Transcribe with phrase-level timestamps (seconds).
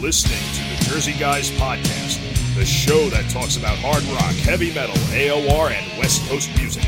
[0.00, 2.18] listening to the Jersey Guys Podcast,
[2.56, 6.84] the show that talks about hard rock, heavy metal, AOR, and West Coast music.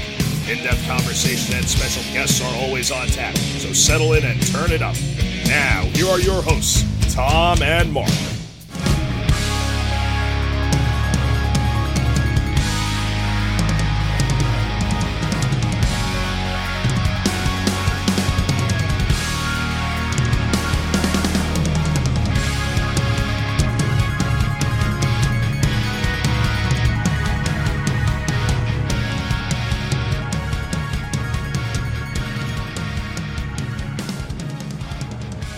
[0.49, 4.73] In depth conversation and special guests are always on tap, so settle in and turn
[4.73, 4.97] it up.
[5.47, 8.32] Now, here are your hosts, Tom and Mark.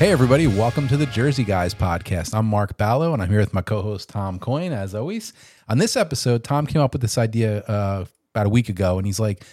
[0.05, 2.35] Hey, everybody, welcome to the Jersey Guys podcast.
[2.35, 5.33] I'm Mark Ballo, and I'm here with my co host, Tom Coyne, as always.
[5.67, 8.05] On this episode, Tom came up with this idea uh,
[8.35, 9.45] about a week ago, and he's like,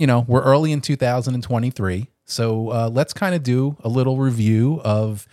[0.00, 4.80] you know, we're early in 2023, so uh, let's kind of do a little review
[4.82, 5.28] of,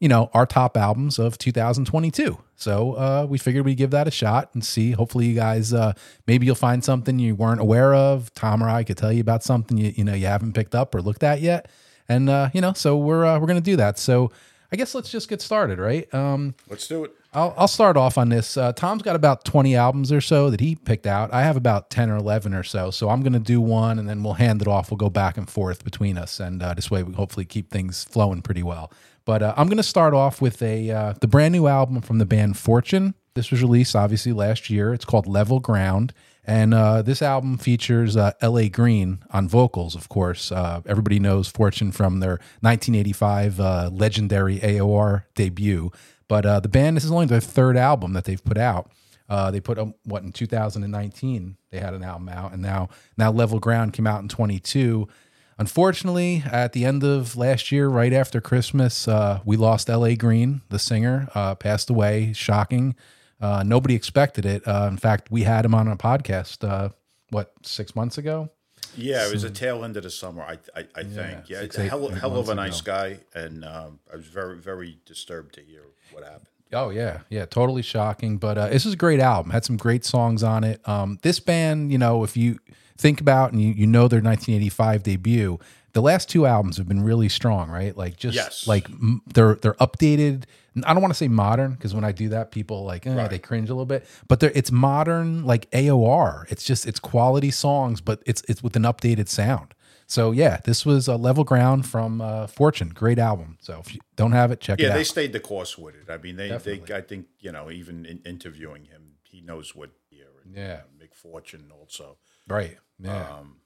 [0.00, 2.38] you know, our top albums of 2022.
[2.56, 4.92] So uh, we figured we'd give that a shot and see.
[4.92, 5.92] Hopefully, you guys, uh,
[6.26, 8.32] maybe you'll find something you weren't aware of.
[8.32, 10.94] Tom or I could tell you about something you, you know you haven't picked up
[10.94, 11.68] or looked at yet
[12.08, 13.98] and uh, you know, so we're uh, we're gonna do that.
[13.98, 14.30] So
[14.72, 16.12] I guess let's just get started, right?
[16.12, 17.12] Um, Let's do it.
[17.32, 18.56] I'll I'll start off on this.
[18.56, 21.32] Uh, Tom's got about twenty albums or so that he picked out.
[21.32, 22.90] I have about ten or eleven or so.
[22.90, 24.90] So I'm gonna do one, and then we'll hand it off.
[24.90, 28.04] We'll go back and forth between us, and uh, this way we hopefully keep things
[28.04, 28.92] flowing pretty well.
[29.24, 32.26] But uh, I'm gonna start off with a uh, the brand new album from the
[32.26, 33.14] band Fortune.
[33.34, 34.94] This was released obviously last year.
[34.94, 36.12] It's called Level Ground.
[36.46, 38.68] And uh, this album features uh, L.A.
[38.68, 40.52] Greene on vocals, of course.
[40.52, 45.90] Uh, everybody knows Fortune from their 1985 uh, legendary AOR debut.
[46.28, 48.90] But uh, the band, this is only their third album that they've put out.
[49.26, 53.30] Uh, they put um, what in 2019 they had an album out, and now now
[53.30, 55.08] Level Ground came out in 22.
[55.56, 59.08] Unfortunately, at the end of last year, right after Christmas,
[59.46, 60.14] we lost L.A.
[60.14, 62.34] Greene, the singer, passed away.
[62.34, 62.96] Shocking.
[63.40, 64.66] Uh, nobody expected it.
[64.66, 66.88] Uh, in fact, we had him on a podcast, uh,
[67.30, 68.48] what, six months ago?
[68.96, 71.48] Yeah, it was a tail end of the summer, I I, I think.
[71.48, 74.26] Yeah, six, a eight- hell, eight hell of a nice guy, and um, I was
[74.26, 76.46] very very disturbed to hear what happened.
[76.72, 78.38] Oh yeah, yeah, totally shocking.
[78.38, 79.50] But uh, this is a great album.
[79.50, 80.86] Had some great songs on it.
[80.88, 82.58] Um, this band, you know, if you
[82.96, 85.58] think about and you, you know their 1985 debut,
[85.92, 87.96] the last two albums have been really strong, right?
[87.96, 88.66] Like just Yes.
[88.68, 90.44] like m- they're they're updated.
[90.84, 93.30] I don't want to say modern because when I do that, people like eh, Right.
[93.30, 94.06] they cringe a little bit.
[94.28, 96.46] But it's modern like AOR.
[96.50, 99.74] It's just it's quality songs, but it's it's with an updated sound.
[100.06, 102.88] So yeah, this was a level ground from uh, Fortune.
[102.90, 103.56] Great album.
[103.60, 104.88] So if you don't have it, check it out.
[104.88, 106.10] Yeah, they stayed the course with it.
[106.10, 109.90] I mean, they, they I think you know even in interviewing him, he knows what
[110.10, 110.26] here.
[110.44, 110.80] And, Yeah.
[111.00, 112.18] uh, Fortune also.
[112.48, 112.76] right.
[112.98, 113.38] Yeah.
[113.38, 113.56] Um,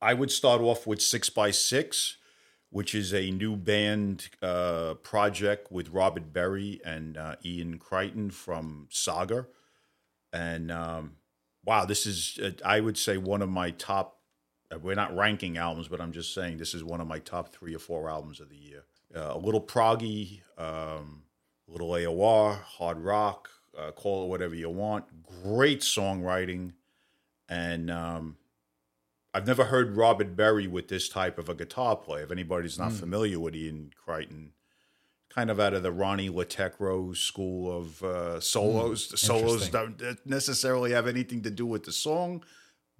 [0.00, 2.16] I would start off with Six by Six,
[2.72, 8.88] which is a new band uh, project with Robert Berry and uh, Ian Crichton from
[8.90, 9.46] Saga.
[10.32, 11.16] And um,
[11.66, 14.20] wow, this is, uh, I would say, one of my top.
[14.74, 17.52] uh, We're not ranking albums, but I'm just saying this is one of my top
[17.52, 18.84] three or four albums of the year.
[19.14, 21.24] Uh, a little proggy, um,
[21.68, 23.50] a little AOR, hard rock,
[23.96, 25.04] call it whatever you want.
[25.42, 26.72] Great songwriting,
[27.50, 28.36] and um,
[29.34, 32.22] I've never heard Robert Berry with this type of a guitar play.
[32.22, 34.52] If anybody's not familiar with Ian Crichton,
[35.30, 39.08] kind of out of the Ronni Le Tekrø school of uh, solos.
[39.08, 42.44] the solos don't necessarily have anything to do with the song,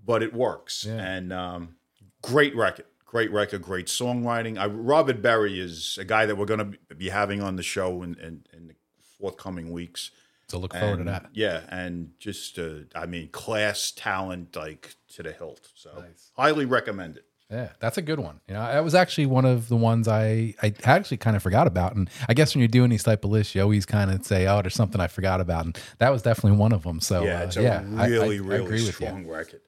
[0.02, 0.86] but it works.
[0.88, 0.94] Yeah.
[0.94, 1.76] And um,
[2.22, 4.58] great record, great record, great songwriting.
[4.58, 8.02] I, Robert Berry is a guy that we're going to be having on the show
[8.02, 8.74] in, in, in the
[9.18, 10.10] forthcoming weeks.
[10.52, 11.26] So look forward And, to that.
[11.32, 15.68] Yeah, and just uh, I mean, class, talent, like to the hilt.
[15.74, 16.30] So Nice.
[16.36, 17.24] highly recommend it.
[17.50, 18.40] Yeah, that's a good one.
[18.48, 21.66] You know, that was actually one of the ones I I actually kind of forgot
[21.66, 21.94] about.
[21.96, 24.46] And I guess when you're doing these type of lists, you always kind of say,
[24.46, 27.00] "Oh, there's something I forgot about," and that was definitely one of them.
[27.00, 29.06] So yeah, uh, it's a yeah, I- I- really, I really agree with you.
[29.06, 29.60] strong record.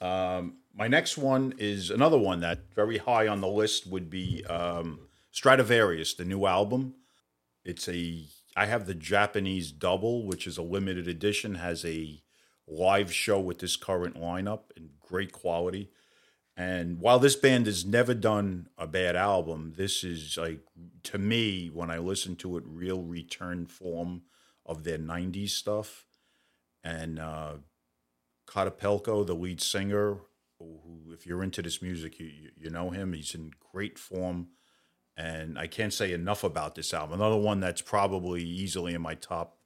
[0.00, 4.44] Um, my next one is another one that very high on the list would be
[4.44, 5.00] um,
[5.32, 6.94] Stratovarius, the new album.
[7.64, 8.24] It's a
[8.56, 12.22] I have the Japanese double, which is a limited edition, has a
[12.66, 15.90] live show with this current lineup in great quality.
[16.56, 20.60] And while this band has never done a bad album, this is like
[21.02, 24.22] to me when I listen to it, real return form
[24.64, 26.06] of their '90s stuff.
[26.82, 27.56] And uh,
[28.48, 30.20] Kotipelto, the lead singer,
[30.58, 33.12] who, if you're into this music, you you know him.
[33.12, 34.48] He's in great form,
[35.16, 37.20] and I can't say enough about this album.
[37.20, 39.58] Another one that's probably easily in my top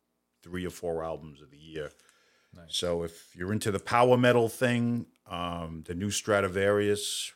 [0.42, 1.90] three or four albums of the year.
[2.68, 7.30] So if you're into the power metal thing, um, the new Stratovarius,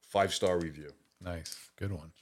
[0.00, 0.92] five star review.
[1.20, 2.12] Nice, good one.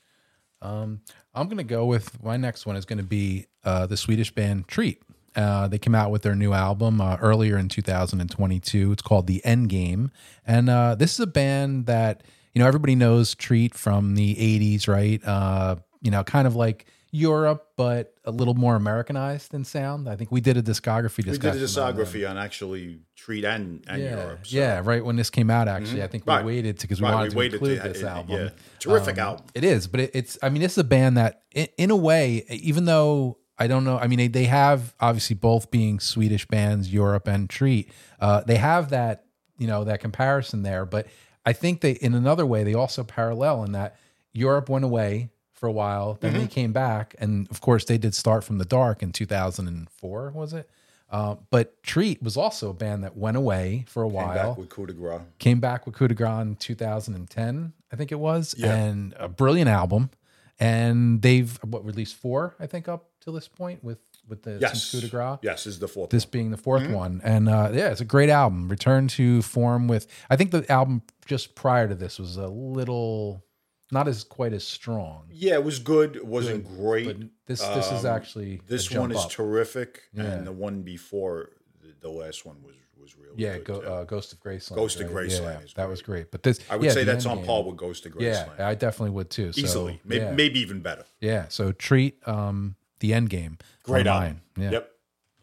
[0.60, 1.00] Um,
[1.34, 5.02] I'm gonna go with my next one is gonna be uh, the Swedish band Treat.
[5.34, 8.92] Uh, they came out with their new album uh, earlier in 2022.
[8.92, 10.10] It's called The End Game,
[10.46, 14.88] and uh, this is a band that you know everybody knows Treat from the 80s,
[14.88, 15.22] right?
[15.24, 20.08] Uh, you know, kind of like Europe, but a little more Americanized in sound.
[20.08, 23.84] I think we did a discography We did a on discography on actually Treat and,
[23.86, 24.46] and Yeah, Europe.
[24.46, 25.68] so- yeah, right when this came out.
[25.68, 26.44] Actually, I think we Right.
[26.44, 28.40] waited because we Right, wanted we to waited to- include this uh, album.
[28.40, 28.48] yeah.
[28.78, 29.44] Terrific Um, album.
[29.54, 30.38] It is, but it, it's.
[30.42, 33.84] I mean, this is a band that, in, in a way, even though I don't
[33.84, 33.98] know.
[33.98, 37.92] I mean, they, they have obviously both being Swedish bands, Europe and Treat.
[38.18, 39.26] Uh, they have that
[39.58, 41.06] you know that comparison there, but
[41.44, 43.96] I think they, in another way, they also parallel in that
[44.32, 46.40] Europe went away for a while, then Mm-hmm.
[46.40, 50.30] they came back, and of course they did start from the dark in 2004.
[50.34, 50.68] Was it?
[51.10, 54.56] Uh, but Treat was also a band that went away for a Came while back
[54.58, 55.20] with Coup de Grace.
[55.38, 58.74] came back with Coup de Grace in 2010, I think it was, Yeah.
[58.74, 60.10] and a brilliant album.
[60.58, 63.98] And they've what released four, I think, up to this point with
[64.32, 64.90] with the Yes.
[64.90, 65.38] Coup de Grace.
[65.42, 66.30] Yes, is the fourth This one.
[66.30, 68.68] being the 4th one, and uh, yeah, it's a great album.
[68.68, 73.44] Return to form with I think the album just prior to this was a little
[73.90, 75.26] not as quite as strong.
[75.30, 76.16] Yeah, it was good.
[76.16, 77.06] It wasn't great.
[77.06, 79.30] But this this is Um, actually a this one is up.
[79.30, 80.22] terrific, Yeah.
[80.24, 81.50] and the one before
[81.82, 83.64] the, the last one was was real yeah, good.
[83.66, 84.76] go, uh, Ghost of Graceland.
[84.76, 85.10] Ghost of?
[85.10, 86.20] Graceland Yeah, is that was great.
[86.22, 86.30] great.
[86.30, 88.58] But this, I would yeah, say that's on par with Ghost of Graceland.
[88.58, 89.52] Yeah, I definitely would too.
[89.52, 91.04] So, Easily, maybe, maybe even better.
[91.20, 93.58] Yeah, so treat um the end game.
[93.82, 94.42] Great on album.
[94.56, 94.70] Yeah.
[94.70, 94.90] Yep.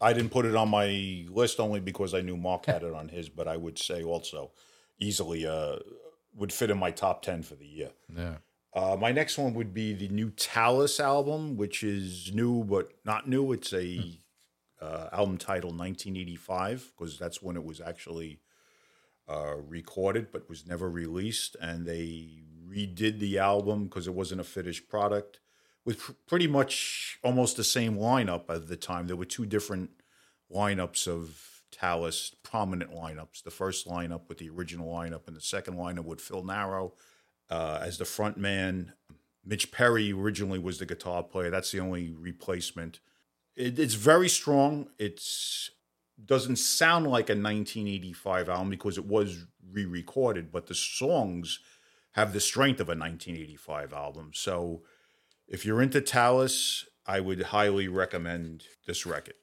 [0.02, 3.10] I didn't put it on my list only because I knew Mark had it on
[3.10, 4.52] his, but I would say also
[4.98, 5.76] easily uh,
[6.36, 7.92] would fit in my top ten for the year.
[8.16, 8.38] Yeah.
[8.74, 13.28] Uh, my next one would be the new Talas album, which is new but not
[13.28, 13.52] new.
[13.52, 14.20] It's a
[14.82, 18.40] uh, album titled 1985 because that's when it was actually
[19.28, 21.58] uh, recorded but was never released.
[21.60, 25.40] And they redid the album because it wasn't a finished product
[25.86, 29.08] with pr- pretty much almost the same lineup at the time.
[29.08, 29.92] There were two different
[30.52, 33.44] lineups of Talas, prominent lineups.
[33.44, 36.94] The first lineup with the original lineup, and the second lineup with Phil Naro
[37.50, 38.94] uh, as the front man.
[39.46, 41.50] Mitch Perry originally was the guitar player.
[41.50, 43.00] That's the only replacement.
[43.56, 44.90] It, it's very strong.
[45.00, 45.72] It's
[46.24, 51.60] doesn't sound like a 1985 album because it was re-recorded, but the songs
[52.12, 54.32] have the strength of a 1985 album.
[54.34, 54.82] So
[55.50, 59.34] if you're into Talas, I would highly recommend this record.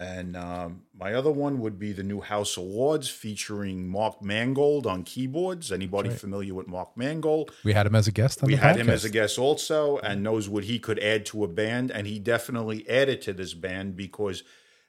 [0.00, 4.86] And um, my other one would be the new House of Lords featuring Mark Mangold
[4.86, 5.72] on keyboards.
[5.72, 7.52] Anybody familiar with Mark Mangold?
[7.64, 8.80] We had him as a guest on We had podcast.
[8.80, 11.90] him as a guest also and knows what he could add to a band.
[11.90, 14.44] And he definitely added to this band because,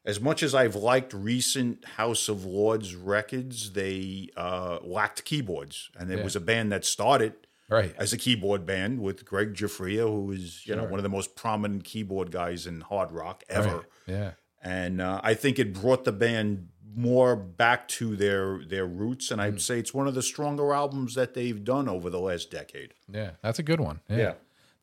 [0.06, 5.90] as much as I've liked recent House of Lords records, they uh, lacked keyboards.
[5.98, 6.24] And it Yeah.
[6.24, 7.34] was a band that started
[7.70, 7.94] Right.
[7.98, 11.36] as a keyboard band with Greg Giuffria, who is you know one of the most
[11.36, 13.76] prominent keyboard guys in hard rock ever.
[13.78, 13.86] Right.
[14.08, 14.32] Yeah.
[14.62, 19.30] And uh, I think it brought the band more back to their their roots.
[19.32, 19.62] And I'd Mm.
[19.62, 22.94] say it's one of the stronger albums that they've done over the last decade.
[23.12, 23.32] Yeah.
[23.44, 24.00] That's a good one.
[24.10, 24.18] Yeah.
[24.18, 24.34] Yeah.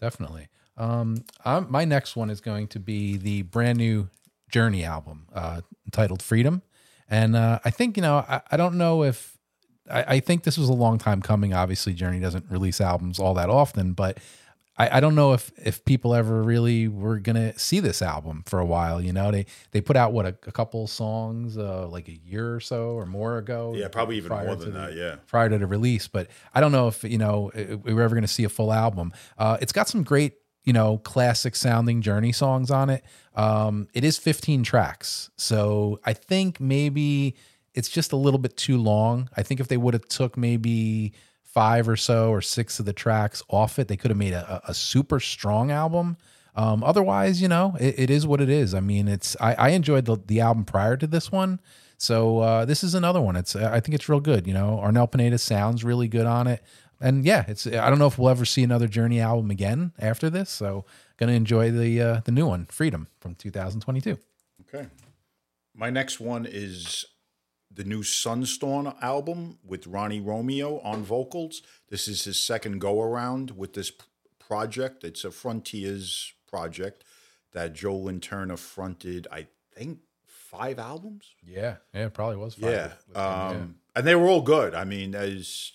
[0.01, 0.49] Definitely.
[0.79, 4.09] Um, I'm, my next one is going to be the brand new
[4.51, 6.63] Journey album uh, entitled Freedom.
[7.11, 9.36] And uh, I think, you know, I, I don't know if
[9.91, 11.55] I, I think this was a long time coming.
[11.55, 14.19] Obviously, Journey doesn't release albums all that often, but
[14.79, 18.59] I, I don't know if if people ever really were gonna see this album for
[18.59, 19.01] a while.
[19.01, 22.55] You know, they they put out what a, a couple songs uh, like a year
[22.55, 23.73] or so or more ago.
[23.75, 24.95] Yeah, probably even more than the- that.
[24.95, 25.17] Yeah.
[25.29, 26.09] prior to the release.
[26.09, 28.49] But I don't know if you know i- we were ever going to see a
[28.51, 29.13] full album.
[29.39, 33.03] Uh, it's got some great you know classic sounding Journey songs on it.
[33.35, 37.37] Um, it is 15 tracks, so I think maybe
[37.77, 39.29] it's just a little bit too long.
[39.37, 42.93] I think if they would have took maybe five or so or six of the
[42.93, 46.17] tracks off it, they could have made a, a super strong album.
[46.55, 48.75] Um, otherwise, you know, it, it is what it is.
[48.75, 51.61] I mean, it's I, I enjoyed the, the album prior to this one,
[51.99, 53.37] so uh, this is another one.
[53.37, 54.47] It's I think it's real good.
[54.47, 56.63] You know, Arnel Pineda sounds really good on it,
[56.99, 60.31] and yeah, it's I don't know if we'll ever see another Journey album again after
[60.31, 60.49] this.
[60.49, 60.87] So
[61.19, 64.19] gonna enjoy the uh, the new one, Freedom from 2022.
[64.63, 64.89] Okay.
[65.75, 67.05] My next one is
[67.77, 71.63] the new Sunstorm album with Ronnie Romero on vocals.
[71.89, 73.93] This is his second go around with this
[74.39, 75.05] project.
[75.05, 77.05] It's a Frontiers project
[77.53, 81.35] that Joe Turner fronted, I think, five albums.
[81.45, 82.57] Yeah, yeah, it probably was.
[82.59, 82.69] Yeah.
[82.69, 84.75] with- with him, Um, And they were all good.
[84.75, 85.73] I mean, as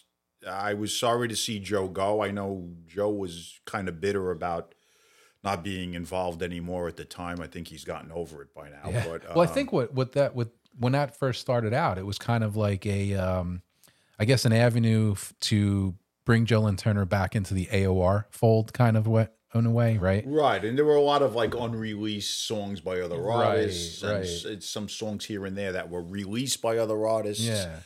[0.48, 2.24] I was sorry to see Joe go.
[2.24, 4.74] I know Joe was kind of bitter about
[5.43, 7.39] not being involved anymore at the time.
[7.41, 8.89] I think he's gotten over it by now.
[8.89, 9.08] Yeah.
[9.08, 10.50] But well, I um, think what what that with
[10.80, 13.62] when that first started out, it was kind of like a, um,
[14.20, 18.74] I guess, an avenue f- to bring Joe Lynn Turner back into the AOR fold,
[18.74, 20.24] kind of way, in a way, right?
[20.25, 24.12] Right, and there were a lot of like unreleased songs by other Right, artists, and
[24.13, 24.22] right.
[24.24, 27.44] s- it's some songs here and there that were released by other artists.
[27.44, 27.80] Yeah.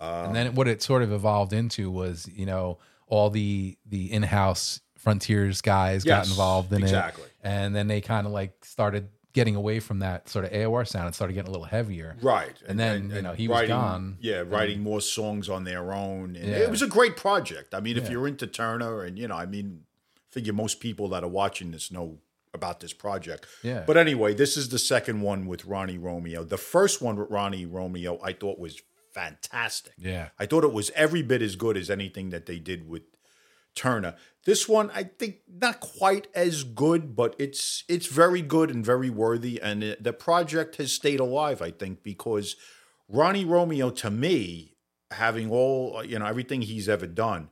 [0.00, 4.10] Um, and then what it sort of evolved into was, you know, all the the
[4.12, 7.24] in-house Frontiers guys got involved in exactly.
[7.24, 10.86] it, and then they kind of like started getting away from that sort of AOR
[10.86, 12.16] sound and started getting a little heavier.
[12.22, 14.16] Right, And then, you know, he was gone.
[14.20, 16.58] Yeah, writing more songs on their own, and Yeah.
[16.58, 17.74] it was a great project.
[17.74, 18.12] I mean, if Yeah.
[18.12, 19.82] you're into Turner, and you know, I mean,
[20.16, 22.18] I figure most people that are watching this know
[22.54, 23.46] about this project.
[23.64, 23.82] Yeah.
[23.84, 26.44] But anyway, this is the second one with Ronnie Romero.
[26.44, 28.80] The first one with Ronnie Romero, I thought was
[29.12, 29.92] fantastic.
[29.98, 30.28] Yeah.
[30.38, 33.02] I thought it was every bit as good as anything that they did with
[33.74, 34.14] Turner.
[34.44, 39.10] This one, I think, not quite as good, but it's it's very good and very
[39.10, 39.60] worthy.
[39.60, 42.56] And it, the project has stayed alive, I think, because
[43.08, 44.74] Ronnie Romero, to me,
[45.10, 47.48] having all you know everything he's ever done,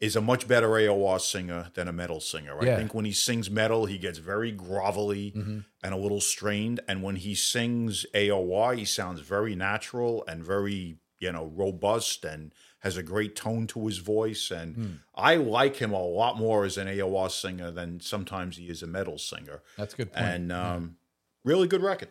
[0.00, 2.58] is a much better AOR singer than a metal singer.
[2.60, 5.58] I think when he sings metal, he gets very grovelly mm-hmm.
[5.82, 10.98] and a little strained, and when he sings AOR, he sounds very natural and very
[11.18, 12.52] you know robust and
[12.86, 14.52] has a great tone to his voice.
[14.52, 18.80] And I like him a lot more as an AOR singer than sometimes he is
[18.80, 19.60] a metal singer.
[19.76, 20.24] That's a good point.
[20.24, 20.96] And um,
[21.44, 22.10] really good record.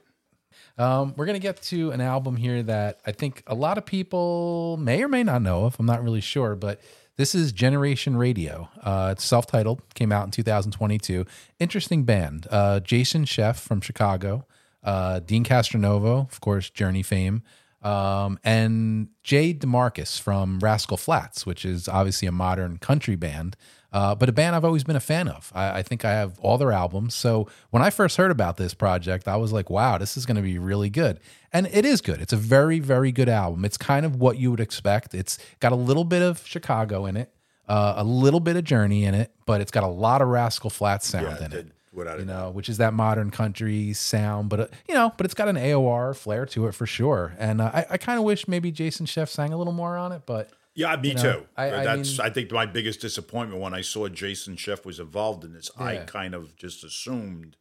[0.77, 4.75] Um, we're gonna get to an album here that I think a lot of people
[4.77, 5.77] may or may not know of.
[5.79, 6.81] I'm not really sure, but
[7.15, 8.67] this is Generation Radio.
[8.83, 11.25] Uh, it's self-titled, came out in 2022.
[11.59, 12.47] Interesting band.
[12.51, 14.45] Uh, Jason Scheff from Chicago,
[14.83, 17.43] uh, Deen Castronovo, of course, Journey fame,
[17.85, 23.55] um, and Jay DeMarcus from Rascal Flatts, which is obviously a modern country band,
[23.93, 25.51] uh, but a band I've always been a fan of.
[25.53, 27.13] I, I think I have all their albums.
[27.13, 30.35] So when I first heard about this project, I was like, wow, this is going
[30.35, 31.19] to be really good.
[31.53, 32.19] And it is good.
[32.21, 33.63] It's a very, very good album.
[33.63, 35.13] It's kind of what you would expect.
[35.13, 37.31] It's got a little bit of Chicago in it,
[37.69, 40.71] uh, a little bit of Journey in it, but it's got a lot of Rascal
[40.71, 44.59] Flatts sound Yeah, in it without you know, which is that modern country sound, but
[44.59, 47.33] uh, you know, but it's got an AOR flair to it for sure.
[47.39, 50.11] And uh, I, I kind of wish maybe Jason Scheff sang a little more on
[50.11, 51.45] it, but Yeah, me know, too.
[51.57, 54.99] I- I That's mean- I think my biggest disappointment when I saw Jason Scheff was
[54.99, 55.71] involved in this.
[55.77, 57.57] I kind of just assumed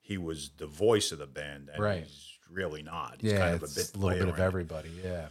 [0.00, 2.02] he was the voice of the band, and Right.
[2.04, 3.16] he's really not.
[3.20, 4.90] He's yeah, kind of a bit a little bit of everybody.
[5.02, 5.26] Yeah.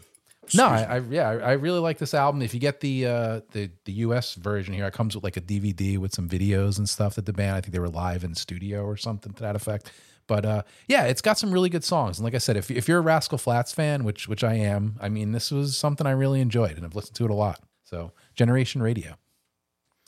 [0.54, 2.42] No, I, I yeah, I I really like this album.
[2.42, 5.42] If you get the uh, the the US version here, it comes with like a
[5.42, 7.56] DVD with some videos and stuff that the band.
[7.56, 9.92] I think they were live in studio or something to that effect.
[10.28, 12.18] But uh, yeah, it's got some really good songs.
[12.18, 14.98] And like I said, if if you're a Rascal Flatts fan, which which I am,
[15.02, 17.62] I mean, this was something I really enjoyed and I've listened to it a lot.
[17.84, 19.16] So Generation Radio.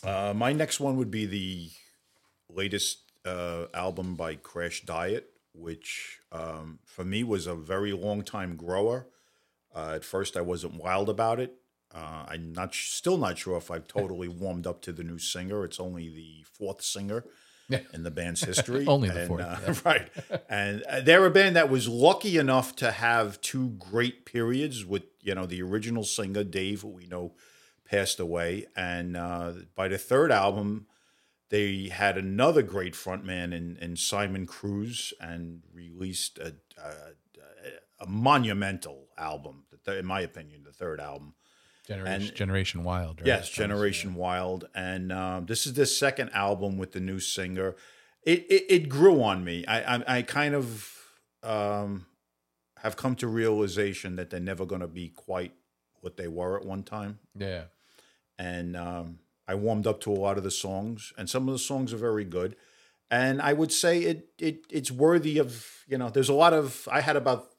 [0.04, 1.70] Uh, my next one would be the
[2.50, 8.56] latest uh, album by Crash Diet, which um, for me was a very long time
[8.56, 9.08] grower.
[9.75, 11.55] Uh, at first, I wasn't wild about it.
[11.94, 15.63] Uh, I'm not still not sure if I've totally warmed up to the new singer.
[15.65, 17.25] It's only the fourth singer
[17.94, 18.86] in the band's history.
[18.88, 19.74] Only the And, fourth, uh, yeah.
[19.86, 20.10] right?
[20.48, 25.03] And uh, they're a band that was lucky enough to have two great periods with
[25.22, 27.34] you know the original singer Dave, who we know
[27.89, 30.86] passed away, and uh, by the third album,
[31.50, 36.53] they had another great frontman in, in Simon Cruz and released a,
[36.84, 41.34] a, a monumental album, th- in my opinion, the third album.
[41.88, 43.22] Generation, Generation Wild.
[43.22, 43.27] Right?
[43.27, 47.75] Yes, Generation Wild, and um, this is the second album with the new singer.
[48.24, 49.65] It it, it grew on me.
[49.68, 50.92] I I, I kind of
[51.44, 52.08] um,
[52.80, 55.54] have come to realization that they're never going to be quite
[56.01, 57.65] what they were at one time, Yeah.
[58.39, 61.60] and um, I warmed up to a lot of the songs, and some of the
[61.60, 62.56] songs are very good.
[63.12, 66.10] And I would say it it it's worthy of you know.
[66.10, 67.51] There's a lot of I had about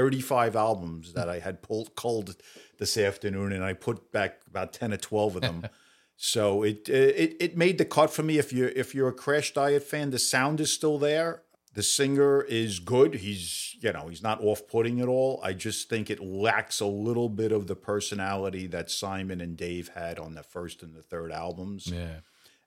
[0.00, 2.36] 35 albums that I had pulled culled
[2.78, 5.66] this afternoon, and I put back about 10 or 12 of them.
[6.16, 8.38] so it it it made the cut for me.
[8.38, 11.42] If you if you're a Crash Diet fan, the sound is still there.
[11.74, 13.14] The singer is good.
[13.16, 15.38] He's you know he's not off putting at all.
[15.44, 19.88] I just think it lacks a little bit of the personality that Simon and Dave
[19.94, 22.20] had on the first and the third albums Yeah.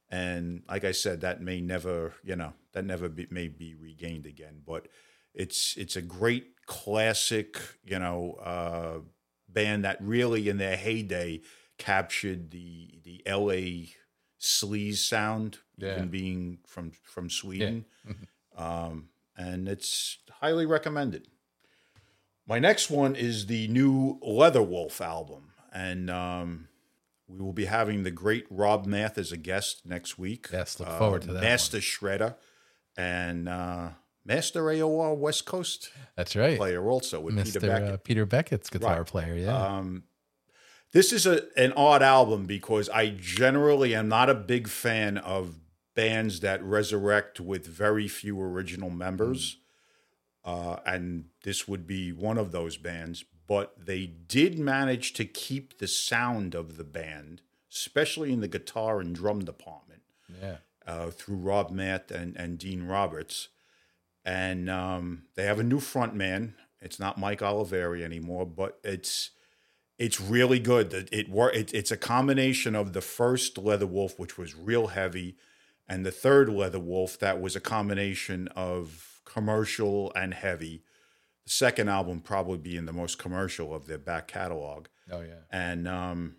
[0.10, 4.26] and like I said, that may never, you know, that never be, may be regained
[4.28, 4.62] again.
[4.66, 4.88] But
[5.34, 9.00] it's it's a great classic, you know, uh,
[9.50, 11.42] band that really in their heyday
[11.78, 13.90] captured the the L.A.
[14.40, 15.94] sleaze sound, Yeah.
[15.96, 17.86] even being from from Sweden,
[18.56, 21.28] um, and it's highly recommended.
[22.46, 26.68] My next one is the new Leatherwolf album, and um,
[27.28, 30.50] we will be having the great Rob Math as a guest next week.
[30.52, 32.36] Yes, look forward to that Master Shredder
[32.98, 33.90] and uh,
[34.26, 36.58] Master AOR West Coast That's right.
[36.58, 37.90] player also with Peter Beckett.
[37.92, 39.06] Uh, Peter Beckett's guitar Right.
[39.08, 39.36] player.
[39.36, 39.58] Yeah.
[39.58, 40.04] Um,
[40.92, 45.60] This is a an odd album because I generally am not a big fan of
[45.96, 49.58] bands that resurrect with very few original members.
[50.46, 55.78] Uh, and this would be one of those bands, but they did manage to keep
[55.80, 60.02] the sound of the band, especially in the guitar and drum department,
[60.42, 60.58] Yeah.
[60.86, 63.48] uh, through Rob Math and, and Dean Roberts.
[64.26, 66.56] And um, they have a new front man.
[66.82, 69.32] It's not Mike Olivieri anymore, but it's
[70.00, 70.90] it's really good.
[70.92, 74.88] That it, wor- it it's a combination of the first Leather Wolf, which was real
[74.88, 75.36] heavy,
[75.88, 80.84] and the third Leather Wolf that was a combination of commercial and heavy.
[81.46, 85.42] The second album probably being the most commercial of their back catalog Oh yeah.
[85.52, 86.36] and um,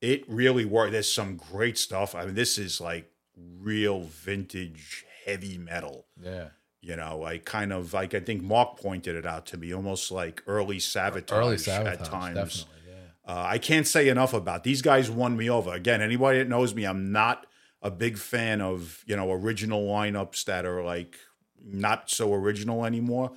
[0.00, 0.90] it really worked.
[0.92, 2.14] There's some great stuff.
[2.16, 6.06] I mean, this is like real vintage heavy metal.
[6.20, 6.48] Yeah.
[6.82, 10.10] You know, I kind of like I think Mark pointed it out to me, almost
[10.10, 12.66] like early sabotage, Early sabotage, at times.
[12.88, 12.94] Yeah.
[13.24, 15.08] Uh, I can't say enough about these guys.
[15.08, 15.72] Won me over.
[15.72, 17.46] Again, anybody that knows me, I'm not
[17.82, 21.16] a big fan of you know original lineups that are like
[21.64, 23.30] not so original anymore.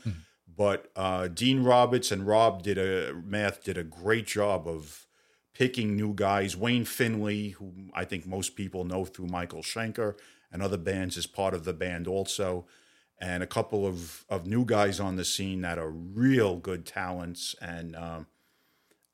[0.57, 5.05] But uh, Dean Roberts and Rob did a math did a great job of
[5.53, 6.57] picking new guys.
[6.57, 10.17] Wayne Findlay, who I think most people know through Michael Schenker
[10.51, 12.65] and other bands, is part of the band also.
[13.19, 17.55] And a couple of, of new guys on the scene that are real good talents.
[17.61, 18.27] And um,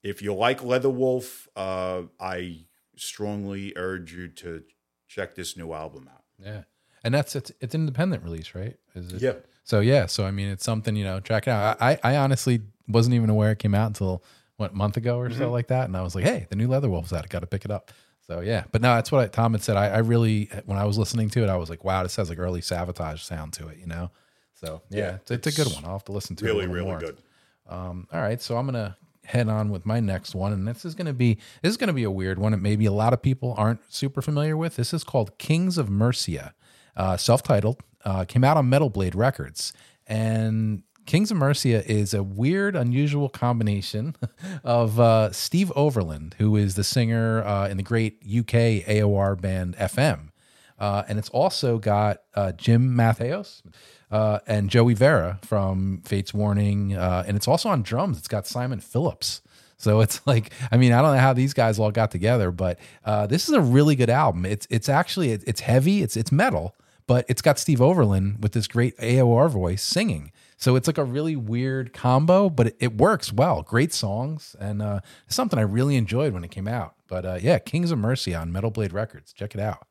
[0.01, 2.65] if you like Leather Wolf, uh, I
[2.95, 4.63] strongly urge you to
[5.07, 6.23] check this new album out.
[6.43, 6.63] Yeah.
[7.03, 8.77] And that's it's it's an independent release, right?
[8.95, 9.21] Is it?
[9.21, 9.33] Yeah.
[9.63, 11.19] So yeah, so I mean, it's something you know.
[11.19, 11.81] Check it out.
[11.81, 14.23] I I honestly wasn't even aware it came out until
[14.57, 16.89] what month ago or so like that, and I was like, hey, the new Leather
[16.89, 17.23] Wolf's out.
[17.23, 17.91] I got to pick it up.
[18.31, 19.75] So yeah, but no, that's what I, Tom had said.
[19.75, 22.29] I, I really when I was listening to it, I was like, wow, this has
[22.29, 24.09] like early sabotage sound to it, you know.
[24.53, 25.83] So yeah, Yeah, it's, it's a good one.
[25.83, 26.47] I'll have to listen to it.
[26.47, 26.99] Really, really more.
[26.99, 27.17] good.
[27.67, 28.95] Um, all right, so I'm gonna
[29.25, 32.05] head on with my next one, and this is gonna be this is gonna be
[32.05, 32.53] a weird one.
[32.53, 34.77] It maybe a lot of people aren't super familiar with.
[34.77, 36.53] This is called Kings of Mercia,
[36.95, 37.81] uh, self-titled.
[38.05, 39.73] Uh, came out on Metal Blade Records,
[40.07, 44.15] and Kings of Mercia is a weird, unusual combination
[44.63, 49.75] of uh, Steve Overland, who is the singer uh, in the great UK AOR band
[49.77, 50.29] FM.
[50.79, 53.61] Uh, and it's also got uh, Jim Matheos
[54.09, 56.95] uh, and Joey Vera from Fates Warning.
[56.95, 58.17] Uh, and it's also on drums.
[58.17, 59.41] It's got Simon Phillips.
[59.77, 62.79] So it's like, I mean, I don't know how these guys all got together, but
[63.29, 64.45] this is a really good album.
[64.45, 66.75] It's it's actually it's heavy, it's it's metal,
[67.05, 70.31] but it's got Steve Overland with this great AOR voice singing.
[70.61, 73.63] So it's like a really weird combo, but it, it works well.
[73.63, 76.93] Great songs and uh, something I really enjoyed when it came out.
[77.07, 79.33] But uh, yeah, Kings of Mercia on Metal Blade Records.
[79.33, 79.87] Check it out.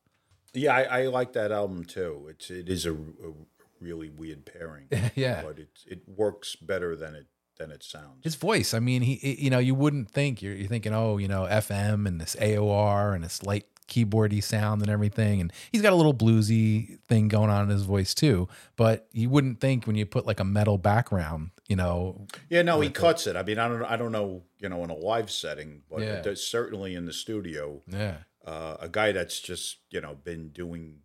[0.55, 2.29] Yeah, I, I like that album too.
[2.31, 3.33] It's it is a, a
[3.81, 4.87] really weird pairing.
[5.17, 5.43] Yeah.
[5.43, 7.27] but it it works better than it
[7.59, 8.23] than it sounds.
[8.23, 11.29] His voice, I mean, he, you know, you wouldn't think you're, you're thinking, oh, you
[11.29, 15.93] know, FM and this AOR and this light keyboardy sound and everything, and he's got
[15.93, 18.49] a little bluesy thing going on in his voice too.
[18.77, 22.81] But you wouldn't think when you put like a metal background, you know, Yeah, no,
[22.81, 23.37] he cuts it.
[23.37, 26.15] I mean, I don't I don't know, you know, in a live setting, but Yeah.
[26.15, 30.49] it does, certainly in the studio, yeah, uh, a guy that's just you know been
[30.49, 31.01] doing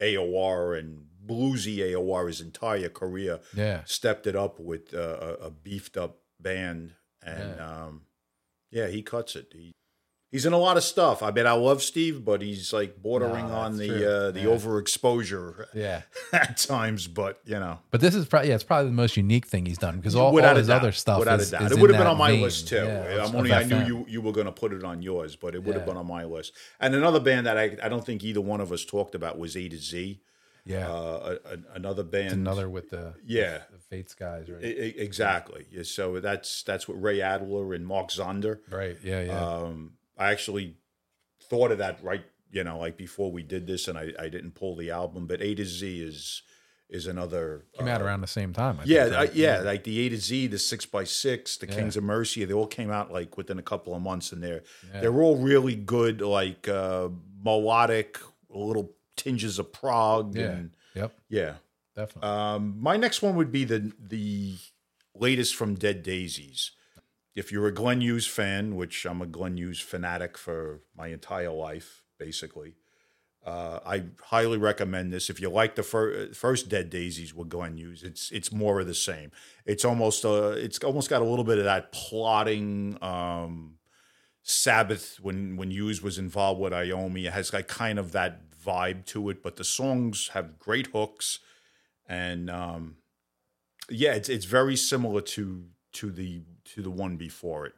[0.00, 4.98] AOR and bluesy AOR his entire career yeah, stepped it up with uh,
[5.40, 6.92] a, a beefed up band,
[7.22, 8.02] and um,
[8.70, 9.48] yeah, he cuts it.
[9.52, 9.72] He,
[10.36, 11.22] he's in a lot of stuff.
[11.22, 14.06] I mean, I love Steve, but he's like bordering No, on the true.
[14.06, 14.46] uh, the Yeah.
[14.54, 16.02] overexposure yeah.
[16.32, 17.06] at times.
[17.08, 19.78] But you know, But this is probably yeah, it's probably the most unique thing he's
[19.78, 21.80] done because all, without all his doubt, other stuff without is, a doubt, is it
[21.80, 22.42] would have been on my vein.
[22.42, 22.76] list too.
[22.76, 23.86] Yeah, I'm only I knew FM.
[23.88, 25.86] you you were going to put it on yours, but it would have Yeah.
[25.92, 26.52] been on my list.
[26.80, 29.56] And another band that I I don't think either one of us talked about was
[29.56, 30.20] A to Z.
[30.68, 32.32] Yeah, Uh, a, a- another band.
[32.32, 33.58] another with the Yeah.
[33.72, 34.60] the Fates guys, right?
[34.64, 35.66] Exactly.
[35.70, 38.58] Yeah, so that's that's what Ray Alder and Mark Zonder.
[38.70, 38.96] right.
[39.02, 39.46] Yeah, yeah.
[39.46, 40.76] Um, I actually
[41.42, 44.52] thought of that right, you know, like before we did this, and I, I didn't
[44.54, 45.26] pull the album.
[45.26, 46.42] But A to Z is
[46.88, 47.64] is another.
[47.76, 48.78] Came out uh, around the same time.
[48.80, 49.34] I yeah, think, I, right?
[49.34, 51.74] yeah, like the A to Z, the six by six, the Yeah.
[51.74, 54.62] Kings of Mercia, they all came out like within a couple of months, and they're
[54.94, 55.00] Yeah.
[55.00, 57.08] they're all really good, like uh,
[57.42, 60.42] melodic, little tinges of prog, Yeah.
[60.52, 61.12] and Yep.
[61.28, 61.54] yeah.
[61.94, 62.28] Definitely.
[62.30, 64.56] Um, my next one would be the the
[65.14, 66.70] latest from Dead Daisies.
[67.36, 71.52] If you're a Glenn Hughes fan, which I'm a Glenn Hughes fanatic for my entire
[71.52, 72.74] life, basically,
[73.44, 75.30] uh, I highly recommend this.
[75.30, 78.88] If you like the fir- first Dead Daisies with Glenn Hughes, it's it's more of
[78.88, 79.30] the same.
[79.64, 82.98] It's almost uh, it's almost got a little bit of that plotting.
[83.00, 83.76] Um,
[84.48, 87.26] Sabbath when when Hughes was involved with Iommi.
[87.26, 91.40] It has like kind of that vibe to it, but the songs have great hooks,
[92.08, 92.98] and um,
[93.90, 96.42] yeah, it's it's very similar to to the
[96.74, 97.74] to the one before it.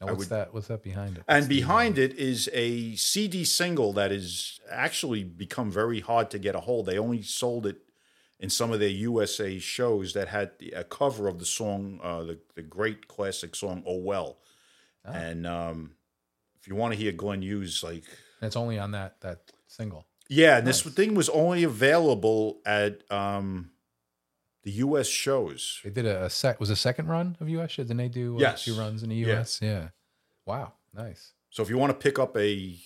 [0.00, 0.54] Now, what's would- that?
[0.54, 1.24] What's that behind it?
[1.26, 6.54] And behind it is a CD single that has actually become very hard to get
[6.54, 6.86] a hold.
[6.86, 7.78] They only sold it
[8.38, 12.38] in some of their USA shows that had a cover of the song, uh, the
[12.54, 14.38] the great classic song "Oh Well."
[15.04, 15.92] And um,
[16.60, 18.04] if you want to hear Glenn Hughes, like
[18.42, 20.06] it's only on that that single.
[20.28, 23.70] yeah, and this thing was only available at um,
[24.68, 25.06] the U.S.
[25.08, 25.80] shows.
[25.82, 26.60] They did a, a set.
[26.60, 27.76] Was a second run of US?
[27.76, 28.64] Didn't they do uh, Yes.
[28.66, 29.40] two runs in the Yeah.
[29.40, 29.60] US?
[29.62, 29.88] Yeah.
[30.44, 30.74] Wow.
[30.94, 31.32] Nice.
[31.48, 32.76] So if you want to pick up a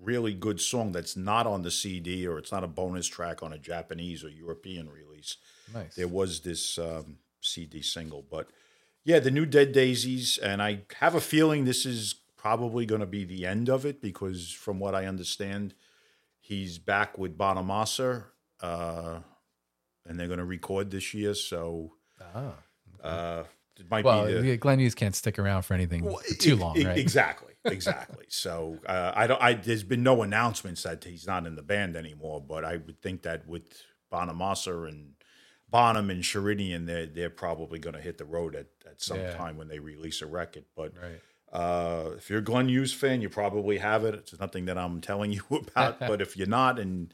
[0.00, 3.52] really good song that's not on the CD or it's not a bonus track on
[3.52, 5.36] a Japanese or European release,
[5.72, 5.96] Nice.
[5.96, 8.22] there was this um, CD single.
[8.30, 8.46] But
[9.04, 13.06] yeah, the new Dead Daisies, and I have a feeling this is probably going to
[13.18, 15.74] be the end of it because from what I understand,
[16.40, 18.24] he's back with Bonamassa,
[18.60, 19.18] uh,
[20.06, 21.34] and they're going to record this year.
[21.34, 21.92] So
[22.34, 22.54] Ah.
[23.02, 23.44] uh,
[23.78, 26.54] it might Well, be the, Glenn Hughes can't stick around for anything well, too e-
[26.54, 26.96] long, e- right?
[26.96, 28.24] Exactly, exactly.
[28.28, 29.42] so uh, I don't.
[29.42, 32.40] I there's been no announcements that he's not in the band anymore.
[32.40, 33.64] But I would think that with
[34.12, 35.14] Bonamassa and
[35.68, 39.34] Bonham and Sheridan, they're they're probably going to hit the road at, at some Yeah.
[39.34, 40.64] time when they release a record.
[40.76, 41.20] But Right.
[41.52, 44.14] uh, if you're a Glenn Hughes fan, you probably have it.
[44.14, 45.98] It's nothing that I'm telling you about.
[46.10, 47.12] but if you're not, and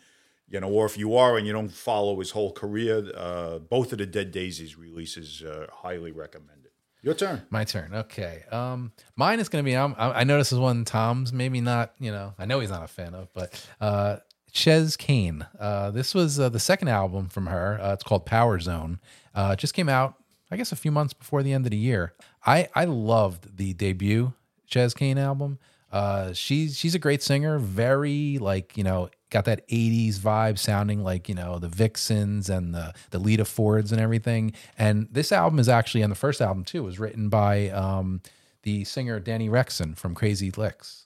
[0.51, 3.93] you know, or if you are and you don't follow his whole career, uh, both
[3.93, 6.73] of the Dead Daisies releases uh, highly recommended.
[7.03, 7.43] Your turn.
[7.49, 7.95] My turn.
[7.95, 8.43] Okay.
[8.51, 9.75] Um, mine is going to be.
[9.75, 11.95] Um, I I know this is one Tom's maybe not.
[11.99, 14.17] You know, I know he's not a fan of, but uh,
[14.53, 15.47] Chez Kane.
[15.59, 17.81] Uh, this was uh, the second album from her.
[17.81, 19.01] Uh, it's called Power Zone.
[19.35, 20.17] Uh, it just came out,
[20.51, 22.13] I guess, a few months before the end of the year.
[22.45, 24.35] I I loved the debut
[24.67, 25.59] Chez Kane album.
[25.91, 27.59] Uh, she's she's a great singer.
[27.59, 32.75] Very like you know got that 80s vibe sounding like you know the vixens and
[32.75, 36.65] the the lita fords and everything and this album is actually and the first album
[36.65, 38.21] too was written by um
[38.63, 41.05] the singer danny rexon from Crazy Lixx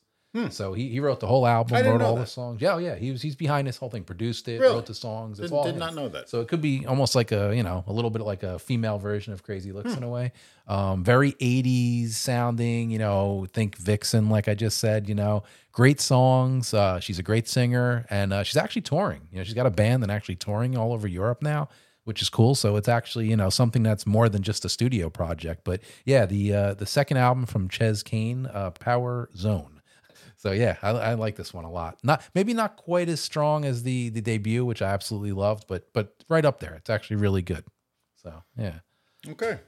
[0.50, 1.86] so he, he wrote the whole album Hmm.
[1.88, 4.60] Wrote all the songs yeah yeah he was he's behind this whole thing produced it
[4.60, 4.74] Really?
[4.74, 5.78] wrote the songs it's Did- all did him.
[5.78, 6.28] not know that.
[6.28, 8.98] so it could be almost like a you know a little bit like a female
[8.98, 9.98] version of Crazy Lixx Hmm.
[9.98, 10.32] in a way
[10.66, 15.42] um very 80s sounding you know think vixen like i just said you know
[15.72, 19.54] great songs uh she's a great singer and uh, she's actually touring you know she's
[19.54, 21.68] got a band and actually touring all over europe now
[22.04, 25.08] which is cool so it's actually you know something that's more than just a studio
[25.10, 29.73] project but yeah the uh the second album from Chez Kane uh power zone
[30.44, 31.96] so yeah, I, I like this one a lot.
[32.02, 35.90] Not maybe not quite as strong as the the debut, which I absolutely loved, but
[35.94, 36.74] but right up there.
[36.74, 37.64] It's actually really good.
[38.22, 38.80] So yeah,
[39.26, 39.60] Okay.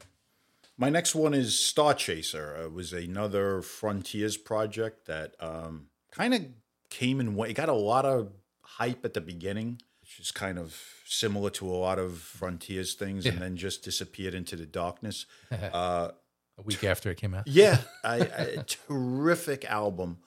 [0.76, 2.54] My next one is Star Chaser.
[2.64, 6.42] It was another Frontiers project that um, kind of
[6.90, 7.52] came and went.
[7.52, 11.66] It got a lot of hype at the beginning, which is kind of similar to
[11.66, 15.24] a lot of Frontiers things, and then just disappeared into the darkness.
[15.72, 16.10] Uh,
[16.58, 17.46] a week after it came out.
[17.46, 20.18] yeah, I, I, terrific album,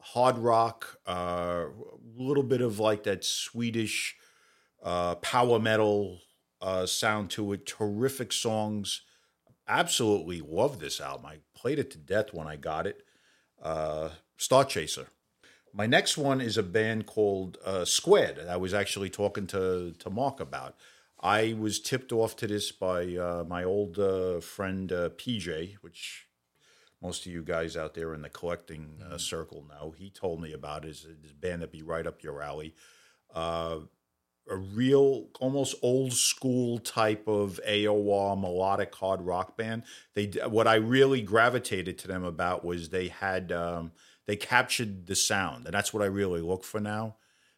[0.00, 1.66] hard rock, a uh,
[2.16, 4.16] little bit of like that Swedish
[4.82, 6.20] uh, power metal
[6.60, 7.66] uh, sound to it.
[7.66, 9.02] Terrific songs.
[9.66, 11.26] Absolutely love this album.
[11.26, 13.02] I played it to death when I got it.
[13.62, 15.08] Uh, Star Chaser.
[15.74, 18.38] My next one is a band called uh, Squared.
[18.48, 20.76] I was actually talking to to Mark about.
[21.20, 23.96] I was tipped off to this by uh, my old
[24.42, 26.27] friend PJ, which
[27.02, 29.94] most of you guys out there in the collecting uh, circle know.
[29.96, 30.88] He told me about it.
[30.90, 32.74] It's a this band that be right up your alley.
[33.34, 33.80] Uh,
[34.50, 39.82] a real, almost old school type of AOR melodic hard rock band.
[40.14, 43.92] They what I really gravitated to them about was they had um,
[44.26, 47.16] they captured the sound, and that's what I really look for now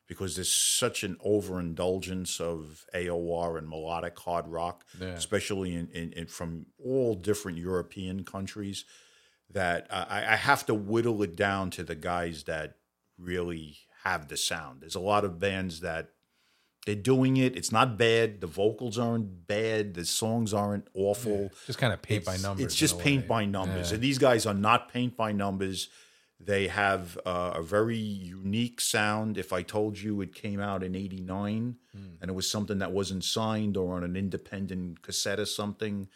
[0.09, 5.09] because there's such an overindulgence of AOR and melodic hard rock, Yeah.
[5.11, 8.85] especially in, in, in from all different European countries.
[9.53, 12.77] That I, I have to whittle it down to the guys that
[13.19, 14.81] really have the sound.
[14.81, 16.11] There's a lot of bands that
[16.87, 17.57] they're doing it.
[17.57, 18.41] It's not bad.
[18.41, 19.95] The vocals aren't bad.
[19.95, 21.51] The songs aren't awful.
[21.67, 22.65] Just kind of paint by numbers.
[22.65, 23.29] It's just paint way.
[23.29, 23.91] by numbers.
[23.91, 23.95] Yeah.
[23.97, 25.89] And these guys are not paint by numbers.
[26.43, 29.37] They have uh, a very unique sound.
[29.37, 31.99] If I told you it came out in '89 Hmm.
[32.23, 36.09] and it was something that wasn't signed or on an independent cassette or something,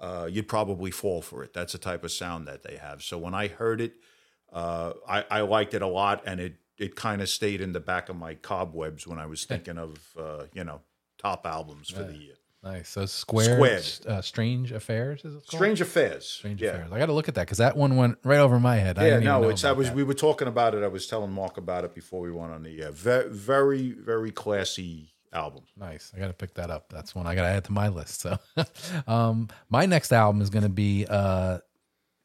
[0.00, 1.52] uh, you'd probably fall for it.
[1.52, 3.02] That's the type of sound that they have.
[3.02, 3.94] So when I heard it,
[4.52, 7.80] uh, I, I liked it a lot, and it it kind of stayed in the
[7.80, 10.80] back of my cobwebs when I was thinking of uh, you know
[11.18, 12.34] top albums for the year.
[12.62, 12.90] Nice.
[12.90, 13.80] So square.
[14.06, 15.24] Uh, strange affairs.
[15.24, 15.46] Is it called?
[15.46, 16.26] Strange Affairs.
[16.28, 16.70] Strange yeah.
[16.70, 16.92] affairs.
[16.92, 18.98] I got to look at that because that one went right over my head.
[18.98, 19.64] I Yeah, didn't no, know it's.
[19.64, 19.86] I was.
[19.88, 19.96] that.
[19.96, 20.82] We were talking about it.
[20.82, 22.92] I was telling Mark about it before we went on the air.
[22.92, 25.62] Very, very, very classy album.
[25.76, 26.12] Nice.
[26.14, 26.92] I got to pick that up.
[26.92, 28.20] That's one I got to add to my list.
[28.20, 28.38] So,
[29.06, 31.58] um, my next album is going to be uh,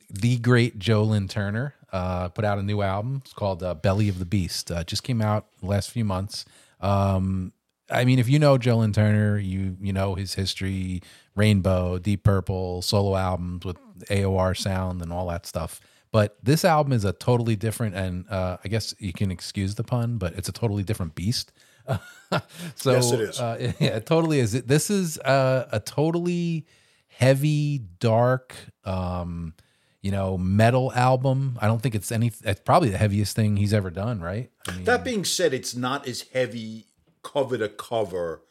[0.10, 3.22] the great Joe Lynn Turner uh, put out a new album.
[3.24, 4.72] It's called uh, Belly of the Beast.
[4.72, 6.46] Uh, just came out last few months.
[6.82, 7.54] Um,
[7.90, 11.02] I mean, if you know Joe Lynn Turner, you you know his history,
[11.36, 13.78] Rainbow, Deep Purple, solo albums with
[14.10, 15.80] AOR sound and all that stuff.
[16.12, 19.84] But this album is a totally different, and uh, I guess you can excuse the
[19.84, 21.52] pun, but it's a totally different beast.
[22.76, 23.40] so Yes, it is.
[23.40, 24.52] Uh, yeah, it totally is.
[24.64, 26.66] This is uh, a totally
[27.08, 29.54] heavy, dark, um,
[30.02, 31.58] you know, metal album.
[31.62, 32.32] I don't think it's any.
[32.44, 34.52] It's probably the heaviest thing he's ever done, right?
[34.68, 36.86] I mean, That being said, it's not as heavy
[37.24, 38.42] cover to cover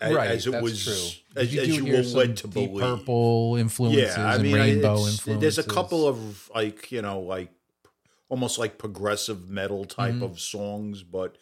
[0.00, 1.40] right, as it that's was true.
[1.42, 2.80] as, You as you were led to Deep believe.
[2.98, 5.40] Purple influences yeah, I and mean, rainbow influences.
[5.40, 7.50] there's a couple of like you know like
[8.28, 10.22] almost like progressive metal type Mm-hmm.
[10.22, 11.36] of songs, but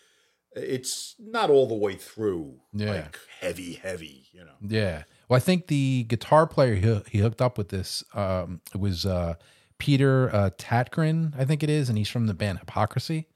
[0.57, 2.91] it's not all the way through Yeah.
[2.93, 4.27] like heavy, heavy.
[4.33, 5.05] You know, Yeah.
[5.29, 9.05] Well, I think the guitar player he, he hooked up with this um, it was
[9.07, 9.35] uh,
[9.79, 13.29] Peter uh, Tägtgren, I think it is, and he's from the band Hypocrisy.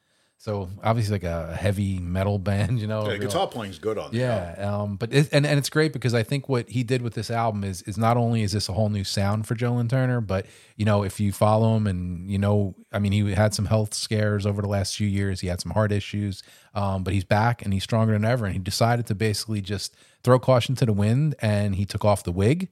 [0.43, 3.05] So obviously like a heavy metal band, you know.
[3.05, 4.11] the real- guitar playing's good on.
[4.13, 7.15] Yeah, um, but it, and and it's great because I think what he did with
[7.15, 9.87] this album is is not only is this a whole new sound for Joe Lynn
[9.87, 13.55] Turner, but you know if you follow him and you know, I mean, he had
[13.55, 15.43] some health scares over the last few years.
[15.43, 16.43] He had some heart issues,
[16.75, 18.45] um, but he's back and he's stronger than ever.
[18.45, 22.25] And he decided to basically just throw caution to the wind, and he took off
[22.25, 22.69] the wig.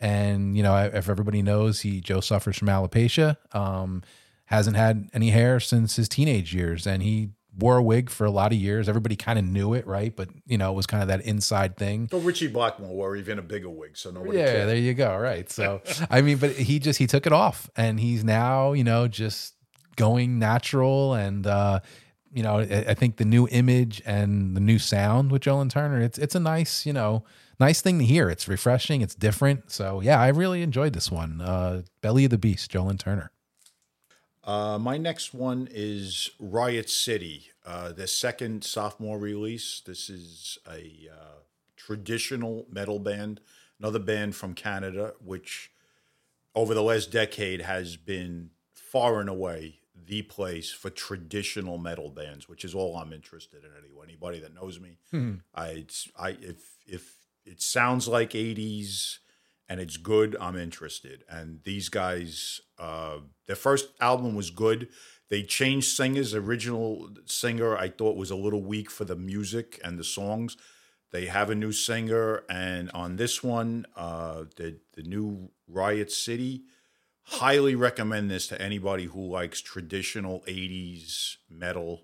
[0.00, 3.36] And you know, if everybody knows, he Joe suffers from alopecia.
[3.54, 4.02] Um,
[4.52, 8.30] hasn't had any hair since his teenage years, and he wore a wig for a
[8.30, 8.88] lot of years.
[8.88, 10.14] Everybody kind of knew it, right?
[10.14, 12.06] But you know, it was kind of that inside thing.
[12.10, 14.68] But Ritchie Blackmore wore even a bigger wig, so nobody Yeah, cared.
[14.68, 15.16] there you go.
[15.16, 15.50] Right.
[15.50, 19.08] So, I mean, but he just he took it off, and he's now you know
[19.08, 19.54] just
[19.96, 21.80] going natural, and uh,
[22.32, 25.68] you know, I, I think the new image and the new sound with Joe Lynn
[25.68, 27.24] Turner, it's it's a nice you know
[27.60, 28.30] nice thing to hear.
[28.30, 29.02] It's refreshing.
[29.02, 29.70] It's different.
[29.70, 31.40] So yeah, I really enjoyed this one.
[31.40, 33.31] Uh, Belly of the Beast, Joe Lynn Turner.
[34.44, 39.82] Uh, my next one is Riot City, uh, their second sophomore release.
[39.86, 41.40] This is a uh,
[41.76, 43.40] traditional metal band,
[43.78, 45.70] another band from Canada, which
[46.54, 52.48] over the last decade has been far and away the place for traditional metal bands,
[52.48, 53.70] which is all I'm interested in.
[53.78, 54.98] Anyway, anybody that knows me,
[55.54, 59.18] I, it's, I if if it sounds like '80s
[59.72, 61.24] and it's good, I'm interested.
[61.30, 64.90] And these guys, uh, their first album was good.
[65.30, 66.32] They changed singers.
[66.32, 70.58] The original singer I thought was a little weak for the music and the songs.
[71.10, 76.64] They have a new singer, and on this one, uh, the the new Riot City,
[77.22, 82.02] highly recommend this to anybody who likes traditional '80s metal.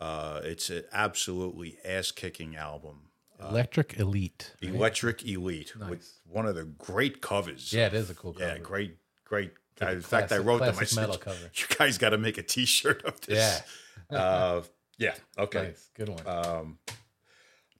[0.00, 3.09] Uh, it's an absolutely ass kicking album.
[3.48, 4.54] Electric Elite.
[4.60, 7.72] Electric Elite with one of the great covers.
[7.72, 8.44] Yeah, it is a cool cover.
[8.46, 9.52] Yeah, great, great.
[9.80, 10.68] A in fact, I classic- wrote them.
[10.68, 11.50] I classic said, metal cover.
[11.54, 13.62] "You guys got to make a T-shirt of this."
[14.10, 14.16] Yeah.
[14.18, 14.62] uh,
[14.98, 15.14] yeah.
[15.38, 15.62] Okay.
[15.68, 15.88] Nice.
[15.94, 16.26] Good one.
[16.26, 16.78] Um,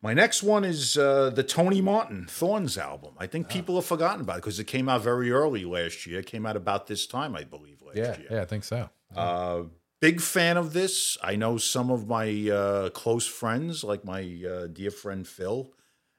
[0.03, 3.13] my next one is uh, the Tony Martin Thorns album.
[3.19, 3.27] I Ah.
[3.27, 6.21] think people have forgotten about it because it came out very early last year.
[6.21, 8.29] It came out about this time, I believe, last yeah, year.
[8.31, 8.89] yeah, I think so.
[9.15, 9.65] Uh,
[10.01, 11.17] big fan of this.
[11.23, 15.73] I know some of my uh, close friends, like my uh, dear friend Phil,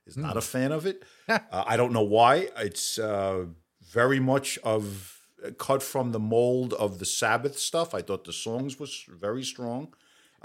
[0.06, 1.04] is not a fan of it.
[1.30, 2.50] uh, I don't know why.
[2.58, 3.46] It's uh,
[3.92, 5.18] very much of
[5.58, 7.94] cut from the mold of the Sabbath stuff.
[7.96, 9.94] I thought the songs was very strong.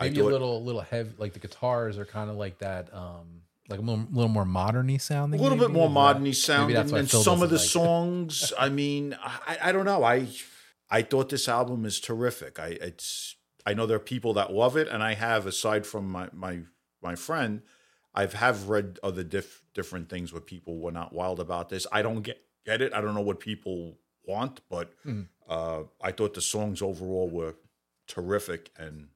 [0.00, 1.12] Maybe I a thought, little, little heavy.
[1.18, 5.00] Like the guitars are kind of like that, um, like a little, little more moderny
[5.00, 5.40] sounding.
[5.40, 5.78] a little bit maybe?
[5.80, 8.52] more Is that- moderny maybe sounding, and some of the like songs.
[8.58, 10.04] I mean, I, I don't know.
[10.04, 10.26] I
[10.90, 12.58] I thought this album is terrific.
[12.58, 16.08] I it's I know there are people that love it, and I have aside from
[16.10, 16.60] my my
[17.02, 17.62] my friend,
[18.14, 21.86] I've have read other diff, different things where people were not wild about this.
[21.90, 22.92] I don't get get it.
[22.94, 25.22] I don't know what people want, but Hmm.
[25.48, 27.54] uh, I thought the songs overall were
[28.06, 28.70] terrific.
[28.76, 29.08] And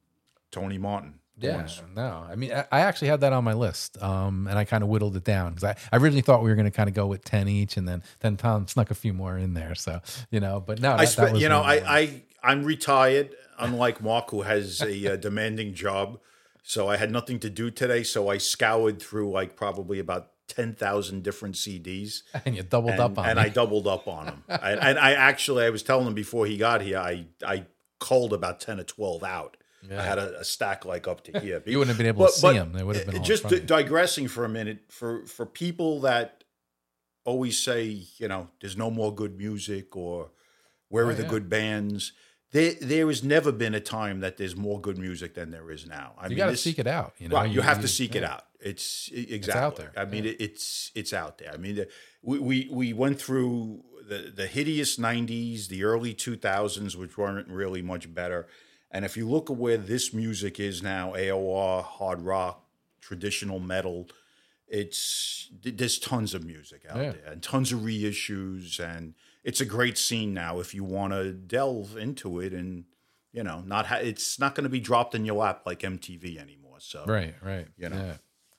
[0.51, 2.25] Tony Martin, Yeah, no.
[2.29, 4.89] I mean, I, I actually had that on my list, um, and I kind of
[4.89, 7.07] whittled it down because I, I originally thought we were going to kind of go
[7.07, 9.75] with ten each, and then then Tom snuck a few more in there.
[9.75, 11.99] So you know, but no, I that, was you know, one of the I.
[11.99, 16.19] I, I'm retired, unlike Mark, who has a uh, demanding job.
[16.63, 18.03] So I had nothing to do today.
[18.03, 22.23] So I scoured through like probably about 10,000 different CDs.
[22.45, 23.45] and you doubled And, up on and me.
[23.45, 24.43] I doubled up on them.
[24.49, 27.65] I, and I actually, I was telling him before he got here, I, I
[27.99, 29.57] culled about 10 or 12 out.
[29.89, 31.61] I had a, a stack like up to here.
[31.65, 32.73] You wouldn't have been able to see 'em.
[32.73, 36.43] They would have been just digressing for a minute for for people that
[37.23, 40.31] always say, you know, there's no more good music or
[40.89, 41.29] where are oh, the Oh, yeah.
[41.29, 42.13] good bands?
[42.51, 45.87] There, there has never been a time that there's more good music than there is
[45.87, 46.15] now.
[46.17, 47.13] I you mean, got to seek it out.
[47.17, 48.43] You know, right, you, have to seek it out.
[48.59, 49.85] It's exactly.
[49.85, 51.51] there, I mean, it, it's it's out there.
[51.53, 51.87] I mean, the-
[52.21, 57.81] we we we went through the the hideous '90s, the early 2000s, which weren't really
[57.81, 58.47] much better.
[58.93, 62.65] And if you look at where this music is now, AOR, hard rock,
[62.99, 64.07] traditional metal,
[64.67, 67.11] it's there's tons of music out Yeah.
[67.11, 71.33] there and tons of reissues, and it's a great scene now if you want to
[71.33, 72.85] delve into it and
[73.33, 76.37] you know not ha- it's not going to be dropped in your lap like MTV
[76.37, 76.77] anymore.
[76.79, 77.67] So Right, right.
[77.77, 77.97] You know.
[77.97, 78.13] Yeah,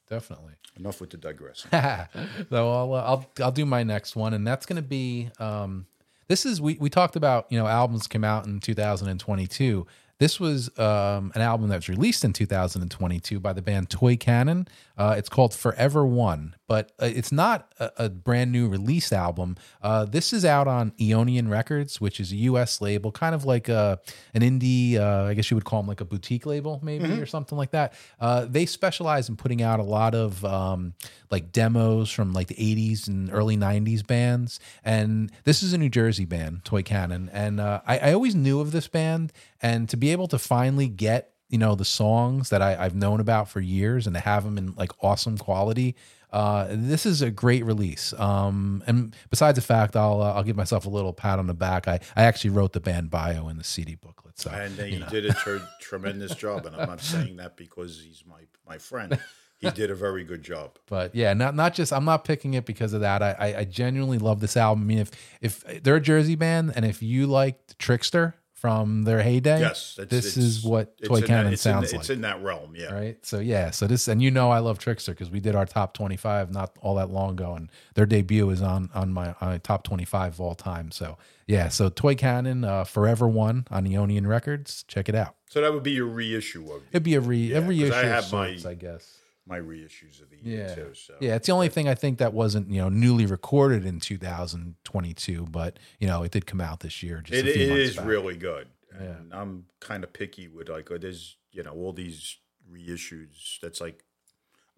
[0.09, 0.53] definitely.
[0.79, 1.71] enough with the digressing.
[2.51, 5.87] so I'll, uh, I'll I'll do my next one, and that's going to be um,
[6.29, 9.87] this is we we talked about you know albums came out in 2022.
[10.23, 14.69] This was um, an album that was released in 2022 by the band Toy Cannon.
[14.97, 19.57] Uh, it's called Forever One, but uh, it's not a, a brand new release album.
[19.83, 22.81] Uh, this is out on Eonian Records, which is a U.S.
[22.81, 23.99] label, kind of like a
[24.33, 24.97] an indie.
[24.97, 27.73] Uh, I guess you would call them like a boutique label, maybe or something like
[27.73, 27.95] that.
[28.21, 30.95] Uh, they specialize in putting out a lot of um,
[31.33, 34.61] like demos from like the 80s and early 90s bands.
[34.85, 37.29] And this is a New Jersey band, Toy Cannon.
[37.33, 40.89] And uh, I, I always knew of this band, and to be able to finally
[40.89, 44.43] get you know the songs that I, I've known about for years and to have
[44.43, 45.95] them in like awesome quality.
[46.33, 48.15] Uh, this is a great release.
[48.15, 51.55] Um, and besides the fact, I'll uh, I'll give myself a little pat on the
[51.55, 51.87] back.
[51.87, 54.39] I, I actually wrote the band bio in the CD booklet.
[54.39, 56.65] So and uh, he did a tre- tremendous job.
[56.65, 59.19] And I'm not saying that because he's my my friend.
[59.59, 60.79] He did a very good job.
[60.87, 63.23] but yeah, not not just I'm not picking it because of that.
[63.23, 64.85] I, I I genuinely love this album.
[64.85, 65.11] I mean, if
[65.43, 70.09] if they're a Jersey band and if you liked Trickster from their heyday, Yes, it's-
[70.09, 72.93] this it's- is what Toy Cannon that, it's in- sounds It's in that realm, yeah.
[72.95, 73.19] Right.
[73.27, 73.73] So yeah.
[73.73, 76.53] So this and you know I love Trickster because we did our top twenty five
[76.53, 79.83] not all that long ago, and their debut is on on my, on my top
[79.83, 80.93] twenty five of all time.
[80.93, 81.71] So yeah.
[81.71, 84.85] So Toy Cannon, uh, Forever One on Eonian Records.
[84.87, 85.35] Check it out.
[85.49, 88.05] So that would be your reissue of It'd be a re every 'cause issue I
[88.05, 89.19] have my- sorts, I guess.
[89.55, 90.75] My reissues of the year Yeah.
[90.75, 90.91] too.
[90.95, 94.01] So Yeah, it's the only thing I think that wasn't you know newly recorded in
[94.01, 97.21] 2022, but you know it did come out this year.
[97.23, 98.07] Just it, a few it back.
[98.07, 98.67] really good.
[99.01, 99.17] Yeah.
[99.41, 102.39] I'm kind of picky with like uh, there's you know all these
[102.75, 103.59] reissues.
[103.61, 104.05] That's like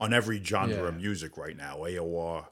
[0.00, 1.78] on every genre of music right now.
[1.78, 2.46] AOR,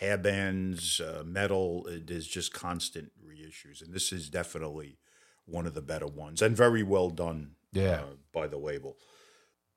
[0.00, 1.86] hair bands, uh, metal.
[1.88, 4.98] uh, There's just constant reissues, and this is definitely
[5.46, 7.52] one of the better ones, and very well done.
[7.72, 8.00] Yeah.
[8.02, 8.96] uh, by the label.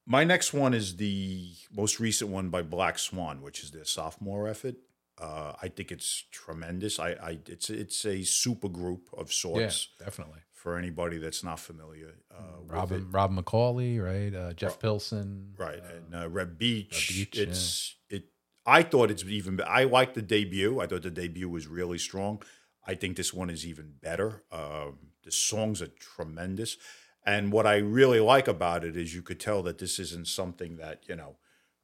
[0.06, 4.48] My next one is the most recent one by Black Swan, which is their sophomore
[4.48, 4.76] effort.
[5.18, 7.00] Uh, I think it's tremendous.
[7.00, 9.90] I, I it's it's a super group of sorts.
[10.00, 10.40] Yeah, definitely.
[10.52, 12.16] for anybody that's not familiar.
[12.32, 13.08] Uh, with Robin it.
[13.12, 14.34] Robin McAuley, right?
[14.34, 15.82] Uh, Jeff Pilson, right?
[15.96, 17.10] and uh, Reb Beach.
[17.10, 18.26] Beach, it's it.
[18.66, 19.62] I thought it's even.
[19.66, 20.80] I liked the debut.
[20.82, 22.42] I thought the debut was really strong.
[22.86, 24.44] I think this one is even better.
[24.52, 26.78] Um, the songs are tremendous,
[27.26, 30.78] and what I really like about it is you could tell that this isn't something
[30.78, 31.38] that you know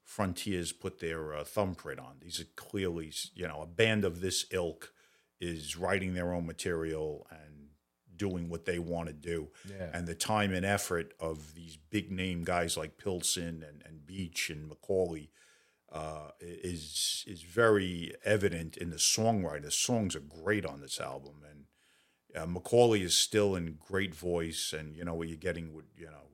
[0.09, 2.15] Frontiers put their uh, thumbprint on.
[2.19, 4.91] These are clearly, you know, a band of this ilk
[5.39, 7.67] is writing their own material and
[8.15, 9.49] doing what they want to do.
[9.69, 9.91] Yeah.
[9.93, 14.49] And the time and effort of these big name guys like Pilson and, and Beach
[14.49, 15.29] and McAuley
[15.91, 19.63] uh, is is very evident in the songwriting.
[19.63, 21.65] The songs are great on this album, and
[22.35, 26.05] uh, McAuley is still in great voice, and you know what you're getting with you
[26.07, 26.29] know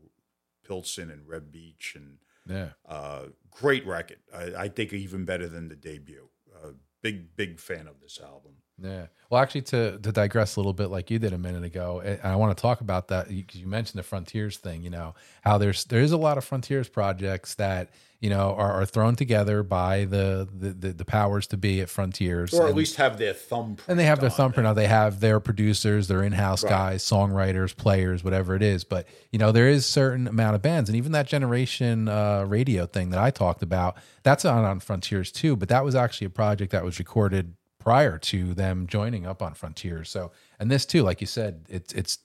[0.67, 2.69] Pilson and Reb Beach and Yeah.
[2.88, 4.19] uh, great record.
[4.34, 6.29] I, I think even better than the debut.
[6.53, 8.55] Uh, big big fan of this album.
[8.82, 9.06] Yeah.
[9.30, 12.20] Well, actually, to to digress a little bit, like you did a minute ago, and
[12.24, 14.82] I want to talk about that because you mentioned the Frontiers thing.
[14.84, 18.86] You know how there's there's a lot of Frontiers projects that you know are, are
[18.86, 22.78] thrown together by the, the the the powers to be at Frontiers, Or at and-
[22.78, 23.88] least have their thumbprint.
[23.90, 24.66] and they have their thumbprint.
[24.66, 26.70] Now they have their producers, their in-house Right.
[26.70, 28.84] guys, songwriters, players, whatever it is.
[28.84, 32.86] But you know, there is certain amount of bands, and even that generation uh, radio
[32.86, 35.56] thing that I talked about, that's on on Frontiers too.
[35.56, 39.54] But that was actually a project that was recorded prior to them joining up on
[39.54, 40.10] Frontiers.
[40.10, 42.19] So, and this too, like you said, it's it's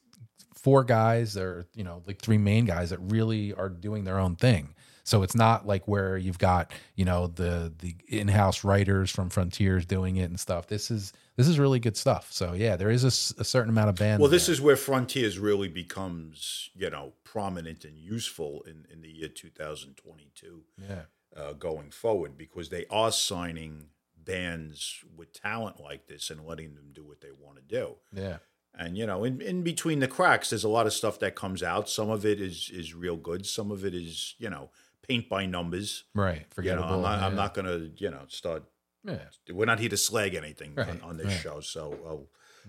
[0.54, 4.36] four guys or you know like three main guys that really are doing their own
[4.36, 9.30] thing so it's not like where you've got you know the the in-house writers from
[9.30, 12.90] frontiers doing it and stuff this is this is really good stuff so yeah there
[12.90, 14.20] is a certain amount of band.
[14.20, 14.52] Well, this there.
[14.52, 20.62] is where Frontiers really becomes, you know, prominent and useful in, in the year 2022
[20.78, 21.02] yeah
[21.36, 23.86] uh, going forward because they are signing
[24.24, 27.96] bands with talent like this and letting them do what they want to do.
[28.12, 28.38] yeah
[28.74, 31.62] And you know, in, in between the cracks, there's a lot of stuff that comes
[31.62, 31.88] out.
[31.88, 33.44] Some of it is is real good.
[33.46, 34.70] Some of it is, you know,
[35.08, 36.04] paint by numbers.
[36.14, 38.62] right You know, I'm not, I'm not gonna, you know, start.
[39.04, 39.24] yeah
[39.58, 41.42] We're not here to slag anything on, Right, on this right.
[41.44, 42.26] show, so I'll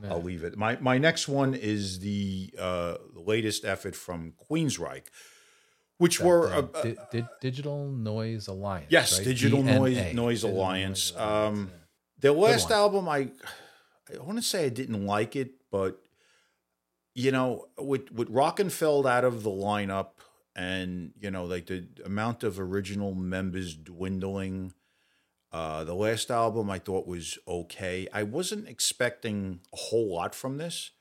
[0.10, 0.58] I'll leave it.
[0.58, 5.08] My my next one is the uh, latest effort from Queensryche,
[6.02, 9.26] which were Uh, uh, Di- Di- digital noise alliance yes, right?
[9.26, 9.76] Digital DNA.
[9.80, 11.12] Noise Noise Digital Alliance.
[11.12, 11.72] Noise Alliance, Um,
[12.20, 13.32] their last album, I
[14.14, 16.02] I want to say I didn't like it, but
[17.14, 20.12] you know, with with Rockenfield out of the lineup,
[20.56, 24.74] and you know, like the amount of original members dwindling.
[25.54, 28.08] Uh, the last album I thought was okay.
[28.14, 30.92] I wasn't expecting a whole lot from this.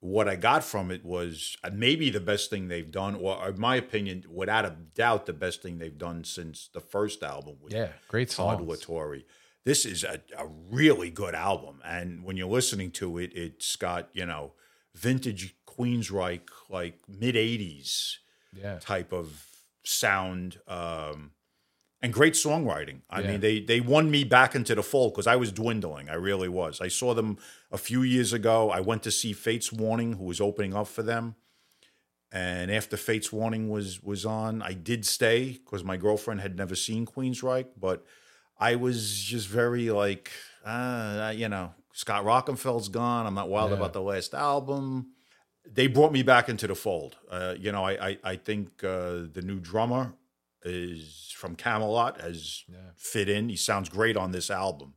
[0.00, 3.58] What I got from it was uh, maybe the best thing they've done, or in
[3.58, 7.56] my opinion, without a doubt, the best thing they've done since the first album.
[7.60, 8.68] With Yeah, great Todd songs.
[8.68, 9.22] La Torre.
[9.64, 14.10] This is a, a really good album, and when you're listening to it, it's got
[14.12, 14.52] you know
[14.94, 18.16] vintage Queensryche, like mid '80s
[18.52, 19.44] Yeah, type of
[19.82, 21.32] sound, um,
[22.06, 22.98] and great songwriting.
[23.10, 23.28] I Yeah.
[23.32, 26.08] mean, they they won me back into the fold because I was dwindling.
[26.08, 26.80] I really was.
[26.80, 27.36] I saw them
[27.70, 28.70] a few years ago.
[28.70, 31.34] I went to see Fates Warning, who was opening up for them.
[32.32, 36.74] And after Fates Warning was was on, I did stay because my girlfriend had never
[36.74, 38.04] seen Queensryche, but
[38.58, 38.98] I was
[39.32, 40.30] just very like,
[40.64, 43.26] uh, you know, Scott Rockenfield's gone.
[43.26, 43.76] I'm not wild Yeah.
[43.76, 45.12] about the last album.
[45.78, 47.16] They brought me back into the fold.
[47.30, 50.14] Uh, you know, I I, I think uh, the new drummer
[50.66, 52.90] is from Kamelot has Yeah.
[52.96, 53.48] fit in.
[53.48, 54.94] He sounds great on this album.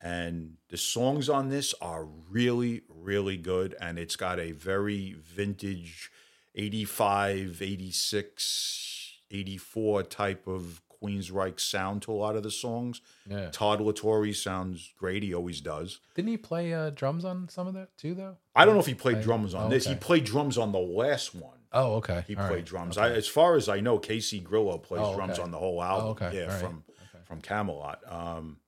[0.00, 3.74] And the songs on this are really, really good.
[3.80, 6.10] And it's got a very vintage
[6.54, 13.00] 85, 86, 84 type of Queensryche sound to a lot of the songs.
[13.28, 13.50] yeah.
[13.50, 15.22] Todd La Torre sounds great.
[15.22, 16.00] He always does.
[16.14, 18.36] Didn't he play uh, drums on some of that too, though?
[18.54, 19.86] I don't know if he played I- drums on oh, this.
[19.86, 21.55] He played drums on the last one.
[21.76, 22.24] Oh, okay.
[22.26, 22.64] He All played right.
[22.64, 22.96] drums.
[22.98, 23.06] Okay.
[23.06, 26.06] I, as far as I know, Casey Grillo plays Oh, drums on the whole album.
[26.06, 26.30] Oh, okay.
[26.36, 26.60] Yeah, All right.
[26.60, 27.24] from Okay.
[27.24, 28.10] from Kamelot.
[28.12, 28.58] Um,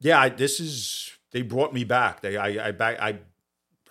[0.00, 2.20] yeah, I, this is they brought me back.
[2.20, 3.18] They I I back I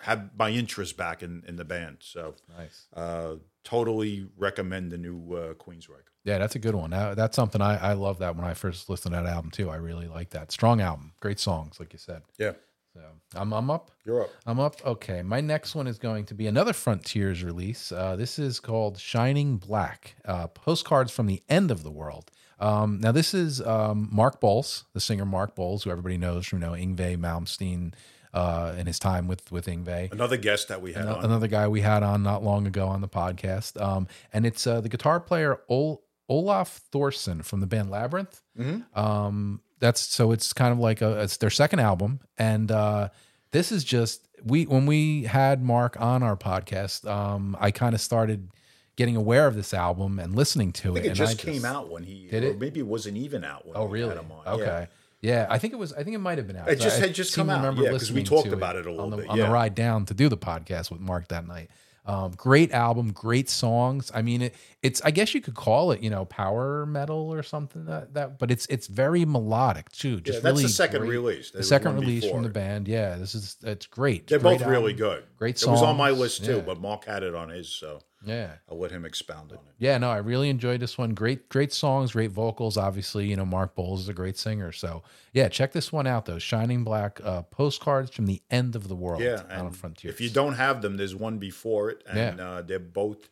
[0.00, 1.98] had my interest back in in the band.
[2.00, 2.86] So Nice.
[2.94, 6.10] uh, totally recommend the new uh, Queensryche.
[6.24, 6.90] Yeah, that's a good one.
[6.90, 9.70] That's something I, I love that when I first listened to that album too.
[9.70, 10.50] I really like that.
[10.52, 11.12] Strong album.
[11.20, 12.22] Great songs, like you said.
[12.38, 12.52] Yeah,
[12.96, 13.90] So I'm I'm up.
[14.04, 14.30] you're up.
[14.46, 14.76] I'm up.
[14.86, 15.22] Okay.
[15.22, 17.92] My next one is going to be another Frontiers release.
[17.92, 22.30] Uh, this is called Shining Black uh, Postcards from the End of the World.
[22.58, 26.62] Um, now, this is um, Mark Boals, the singer Mark Boals, who everybody knows from
[26.62, 27.92] you know, Yngwie Malmsteen
[28.32, 30.10] uh, and his time with, with Yngwie.
[30.10, 31.04] Another guest that we had.
[31.06, 33.78] Another guy we had on not long ago on the podcast.
[33.80, 38.40] Um, and it's uh, the guitar player Ol- Olaf Thorsen from the band Labyrinth.
[38.58, 38.96] Mhm.
[38.96, 43.08] Um, that's so it's kind of like a it's their second album, and uh,
[43.52, 48.00] this is just we when we had Mark on our podcast, um, I kind of
[48.00, 48.48] started
[48.96, 51.04] getting aware of this album and listening to I think it.
[51.04, 52.58] it and just I came out when he Did or it?
[52.58, 54.08] maybe it wasn't even out when Oh, really?
[54.08, 54.60] had him on.
[54.60, 54.88] Okay.
[55.20, 55.92] Yeah, I think it was.
[55.92, 56.68] I think it might have been out.
[56.68, 59.04] It just I had just come out, yeah, 'cause we talked about it a little
[59.06, 61.70] on the, bit, on the ride down to do the podcast with Mark that night.
[62.06, 64.12] Um, great album, great songs.
[64.14, 67.42] I mean, it, it's I guess you could call it you know power metal or
[67.42, 70.20] something that that, but it's it's very melodic too.
[70.20, 71.10] Just Yeah, that's really the second great.
[71.10, 71.50] release.
[71.50, 72.86] The There second release before from the band.
[72.86, 74.28] Yeah, this is it's great.
[74.28, 75.24] They're Great both really good.
[75.36, 76.62] Great It was on my list too, yeah.
[76.62, 78.52] but Mark had it on his, so Yeah.
[78.70, 79.74] I'll let him expound on it.
[79.78, 81.14] Yeah, no, I really enjoyed this one.
[81.14, 82.76] Great, great songs, great vocals.
[82.76, 84.72] Obviously, you know, Mark Boals is a great singer.
[84.72, 85.02] So,
[85.32, 86.38] yeah, check this one out, though.
[86.38, 90.12] Shining Black uh, postcards from the end of the world Yeah, on and Frontiers.
[90.14, 93.30] if you don't have them, there's one before it, and uh, they're both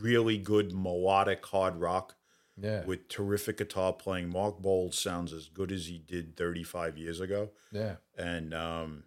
[0.00, 2.14] really good melodic hard rock
[2.56, 4.30] yeah, with terrific guitar playing.
[4.30, 9.04] Mark Boals sounds as good as he did 35 years ago, yeah, and um,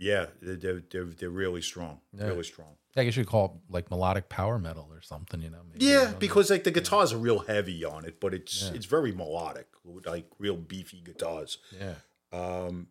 [0.00, 2.26] yeah, they're, they're they're really strong, Yeah.
[2.28, 2.74] really strong.
[2.96, 5.40] I guess you could call it like melodic power metal or something.
[5.42, 5.62] You know?
[5.76, 8.72] Yeah, because like the guitars are real heavy on it, but it's Yeah.
[8.74, 11.58] it's very melodic, with, like real beefy guitars.
[11.78, 11.94] yeah,
[12.32, 12.88] Um,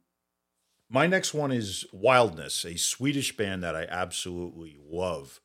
[0.89, 5.41] my next one is Wildness, a Swedish band that I absolutely love.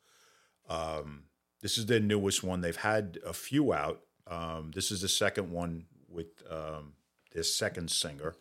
[0.69, 1.25] Um,
[1.61, 2.61] this is their newest one.
[2.61, 4.03] They've had a few out.
[4.27, 6.95] Um, this is the second one with um,
[7.33, 8.37] their second singer.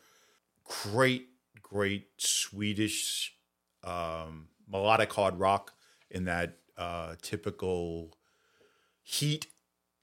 [0.63, 1.27] Great,
[1.61, 3.35] great Swedish
[3.83, 5.73] um, melodic hard rock
[6.09, 8.17] in that uh, typical
[9.01, 9.47] heat,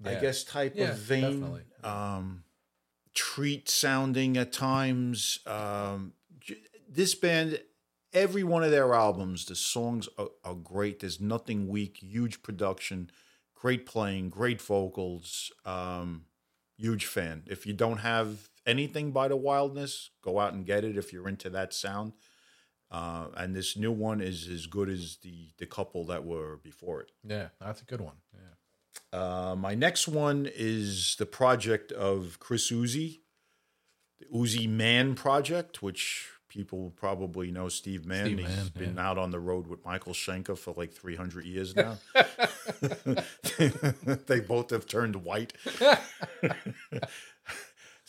[0.05, 1.62] I guess, type Yeah, of vein.
[1.82, 2.44] Um,
[3.14, 5.40] treat sounding at times.
[5.46, 6.12] Um,
[6.88, 7.61] this band,
[8.12, 11.01] every one of their albums, the songs are, are great.
[11.01, 11.98] There's nothing weak.
[12.03, 13.11] Huge production,
[13.55, 15.51] great playing, great vocals.
[15.64, 16.26] Um,
[16.76, 17.44] huge fan.
[17.46, 20.96] If you don't have anything by the Wildness, go out and get it.
[20.96, 22.12] If you're into that sound.
[22.92, 27.00] Uh, and this new one is as good as the the couple that were before
[27.00, 27.12] it.
[27.24, 27.48] yeah.
[27.61, 28.16] That's a good one.
[28.34, 33.20] Yeah, Uh, my next one is the project of Chris Ousey,
[34.18, 38.26] the Ousey Mann Project, which people probably know Steve Mann.
[38.26, 39.08] Steve He's Mann, been yeah.
[39.08, 41.96] out on the road with Michael Schenker for like 300 years now.
[44.26, 45.52] they both have turned white.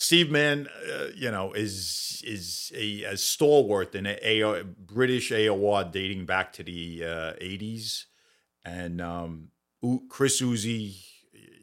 [0.01, 5.91] Steve Mann, uh, you know, is is a, a stalwart in a, a, British AOR
[5.91, 8.05] dating back to the uh, '80s,
[8.65, 9.49] and um,
[10.09, 10.95] Chris Ousey,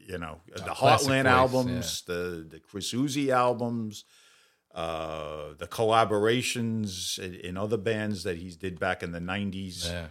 [0.07, 2.15] you know, the Heartland voice, albums, yeah.
[2.15, 4.05] the the Chris Ousey albums,
[4.73, 9.85] uh, the collaborations in, in, other bands that he did back in the '90s.
[9.85, 10.07] Yeah.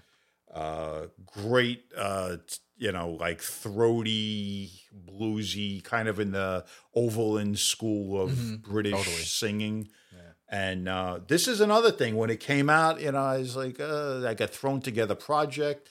[0.53, 2.37] Uh, great uh,
[2.79, 4.70] you know, like throaty,
[5.07, 6.64] bluesy, kind of in the
[6.95, 8.70] Overland school of mm-hmm.
[8.70, 9.16] British totally.
[9.16, 9.89] singing.
[10.12, 10.20] Yeah.
[10.49, 12.16] And uh, this is another thing.
[12.16, 15.89] When it came out, you know, I was like, uh, I got thrown together project.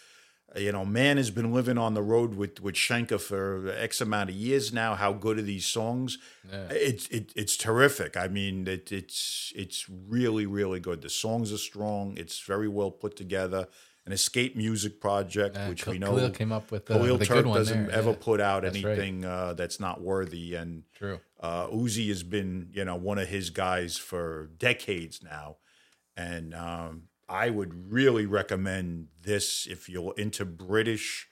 [0.55, 3.99] Uh, you know, Mann has been living on the road with with Schenker for X
[3.99, 4.95] amount of years now.
[4.95, 6.17] How good are these songs?
[6.49, 6.67] Yeah.
[6.71, 8.15] It's it, it's terrific.
[8.15, 11.01] I mean, it, it's it's really really good.
[11.01, 12.15] The songs are strong.
[12.17, 13.67] It's very well put together
[14.08, 16.89] an escape music project, which we know Khalil came up with.
[16.89, 17.95] Uh, Khalil Turk doesn't there.
[17.95, 18.18] ever yeah.
[18.20, 19.30] put out that's anything right.
[19.30, 21.20] uh, that's not worthy, and true.
[21.39, 25.58] Uh, Ousey has been, you know, one of his guys for decades now,
[26.16, 31.28] and um, I would really recommend this if you're into British,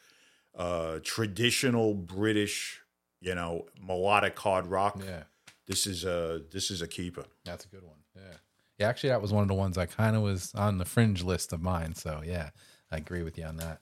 [0.54, 2.82] uh, traditional British,
[3.22, 5.02] you know, melodic hard rock.
[5.04, 5.24] Yeah,
[5.66, 7.24] this is a this is a keeper.
[7.46, 8.00] That's a good one.
[8.16, 8.38] Yeah.
[8.78, 11.24] Yeah, actually, that was one of the ones I kind of was on the fringe
[11.24, 11.96] list of mine.
[11.96, 12.50] So yeah,
[12.92, 13.80] I agree with you on that.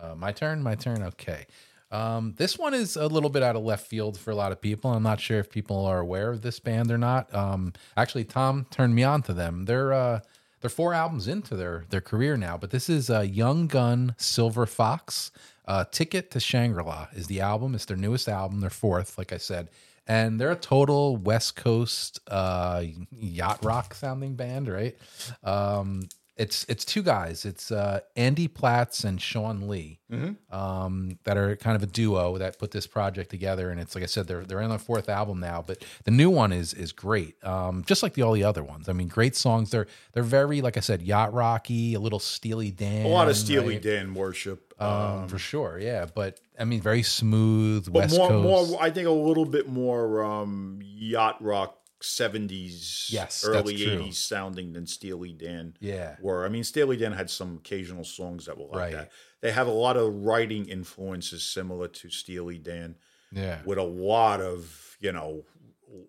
[0.00, 0.62] Uh, my turn.
[0.62, 1.02] My turn.
[1.02, 1.46] Okay.
[1.90, 4.60] Um, this one is a little bit out of left field for a lot of
[4.60, 4.92] people.
[4.92, 7.34] I'm not sure if people are aware of this band or not.
[7.34, 9.64] Um, actually, Tom turned me on to them.
[9.64, 10.20] They're uh,
[10.60, 14.66] they're four albums into their their career now, but this is uh, Young Gun Silver
[14.66, 15.30] Fox.
[15.64, 17.74] Uh, Ticket to Shangri La is the album.
[17.74, 18.60] It's their newest album.
[18.60, 19.68] Their fourth, like I said
[20.08, 22.82] and they're a total West Coast uh,
[23.12, 24.96] yacht rock sounding band, right?
[25.44, 26.08] Um,
[26.38, 27.44] it's it's two guys.
[27.44, 30.56] It's uh, Andy Platts and Shawn Lee mm-hmm.
[30.56, 33.70] um, that are kind of a duo that put this project together.
[33.70, 36.30] And it's like I said, they're they're in their fourth album now, but the new
[36.30, 38.88] one is is great, um, just like the all the other ones.
[38.88, 39.70] I mean, great songs.
[39.70, 43.36] They're they're very like I said, yacht rocky, a little Steely Dan, a lot of
[43.36, 43.82] Steely right?
[43.82, 45.78] Dan worship um, um, for sure.
[45.80, 48.70] Yeah, but I mean, very smooth West more, Coast.
[48.70, 54.72] More, I think a little bit more um, yacht rock 70s, yes, early 80s sounding
[54.72, 56.16] than Steely Dan yeah.
[56.20, 56.44] were.
[56.44, 58.92] I mean, Steely Dan had some occasional songs that were like right.
[58.92, 59.10] that.
[59.40, 62.96] They have a lot of writing influences similar to Steely Dan.
[63.32, 63.58] Yeah.
[63.64, 65.44] With a lot of, you know,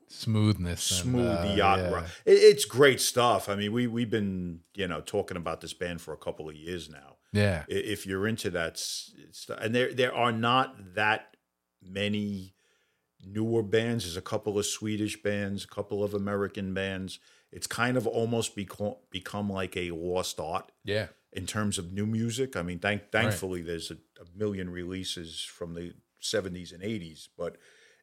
[0.08, 1.90] smoothness, smooth and, uh, yacht yeah.
[1.90, 2.06] rock.
[2.26, 3.50] It, it's great stuff.
[3.50, 6.56] I mean, we we've been, you know, talking about this band for a couple of
[6.56, 7.18] years now.
[7.32, 7.64] Yeah.
[7.68, 11.36] If you're into that stuff, and there there are not that
[11.82, 12.56] many
[13.26, 14.06] newer bands.
[14.06, 17.20] There's a couple of Swedish bands, a couple of American bands.
[17.52, 20.72] It's kind of almost become become like a lost art.
[20.84, 21.08] Yeah.
[21.32, 23.68] In terms of new music, I mean, thank thankfully right.
[23.68, 25.94] there's a, a, million releases from the
[26.24, 27.58] 70s and 80s, but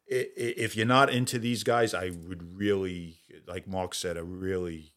[0.07, 4.93] if you're not into these guys, I would really, like Mark said, I really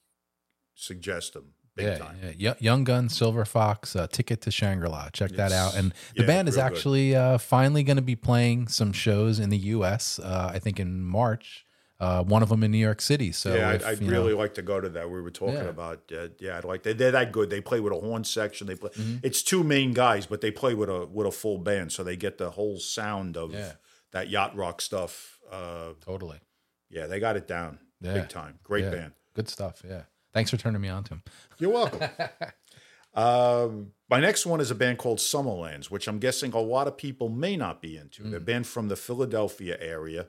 [0.76, 2.18] suggest them big yeah, time.
[2.38, 2.54] Yeah.
[2.60, 5.10] Young Gun, Silver Fox, uh, Ticket to Shangri La.
[5.10, 5.76] Check that out.
[5.76, 9.50] And the yeah, band is actually uh, finally going to be playing some shows in
[9.50, 10.20] the U.S.
[10.20, 11.66] Uh, I think in March.
[12.02, 13.34] Uh, one of them in New York City.
[13.34, 15.10] So yeah, if, I'd, I'd really know, like to go to that.
[15.10, 15.64] We were talking yeah.
[15.64, 17.50] about uh, yeah, I'd like they, they're that good.
[17.50, 18.68] They play with a horn section.
[18.68, 18.92] They play.
[18.92, 19.18] Mm-hmm.
[19.22, 22.16] It's two main guys, but they play with a with a full band, so they
[22.16, 23.54] get the whole sound of
[24.12, 25.40] that yacht rock stuff.
[25.52, 26.40] Uh, totally.
[26.90, 28.60] Yeah, they got it down big time.
[28.64, 29.14] Great band.
[29.34, 29.84] Good stuff.
[29.88, 30.04] Yeah.
[30.34, 31.24] Thanks for turning me on to him.
[31.58, 32.10] You're welcome.
[33.14, 36.98] um, my next one is a band called Summerlands, which I'm guessing a lot of
[36.98, 38.24] people may not be into.
[38.24, 38.30] Mm.
[38.32, 40.28] They're a band from the Philadelphia area.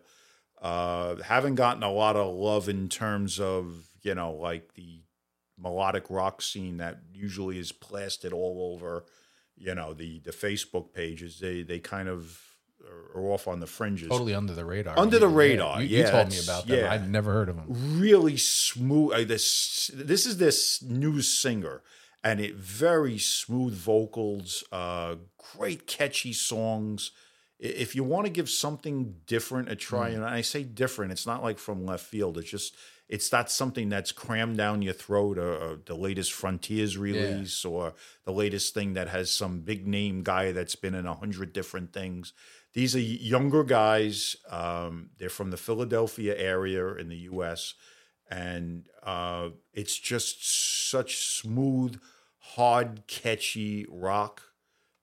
[0.61, 5.03] Uh, haven't gotten a lot of love in terms of, you know, like the
[5.59, 9.05] melodic rock scene that usually is plastered all over,
[9.57, 11.41] you know, the the Facebook pages.
[11.41, 12.50] They they kind of
[13.15, 14.09] are off on the fringes.
[14.09, 14.99] Totally under the radar.
[14.99, 15.81] Under the radar.
[15.81, 16.79] Yeah, you, yeah, you told me about them.
[16.79, 16.93] Yeah.
[16.93, 17.67] I'd never heard of them.
[18.01, 19.13] Really smooth.
[19.13, 21.83] Uh, this this is this new singer,
[22.23, 25.17] and it very smooth vocals, uh,
[25.57, 27.11] great catchy songs.
[27.59, 30.17] If you want to give something different a try, mm.
[30.17, 32.39] and I say different, it's not like from left field.
[32.39, 32.75] It's just
[33.11, 37.71] it's not something that's crammed down your throat or, or the latest Frontiers release yeah.
[37.71, 41.53] or the latest thing that has some big name guy that's been in a hundred
[41.53, 42.33] different things.
[42.73, 44.37] These are younger guys.
[44.49, 47.75] Um, they're from the Philadelphia area in the U.S.,
[48.31, 52.01] and uh, it's just such smooth,
[52.39, 54.43] hard, catchy rock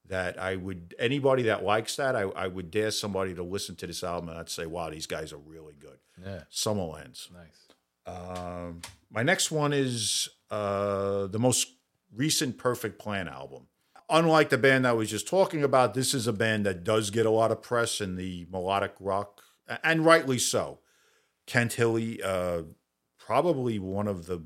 [0.08, 3.88] that I would anybody that likes that I, I would dare somebody to listen to
[3.88, 5.98] this album and I'd say, wow, these guys are really good.
[6.24, 7.28] Yeah, Summerlands.
[7.34, 7.68] Nice.
[8.06, 11.68] Um, my next one is uh, the most
[12.16, 13.68] recent Perfect Plan album
[14.10, 17.26] unlike the band I was just talking about, this is a band that does get
[17.26, 19.42] a lot of press in the melodic rock,
[19.84, 20.80] and rightly so.
[21.46, 22.64] Kent Hilli, uh,
[23.18, 24.44] probably one of the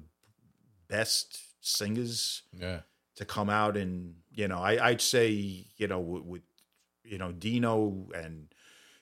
[0.88, 2.82] best singers Yeah.
[3.16, 5.30] to come out and you know I, I'd say
[5.78, 6.42] you know with, with
[7.04, 8.48] you know Dino and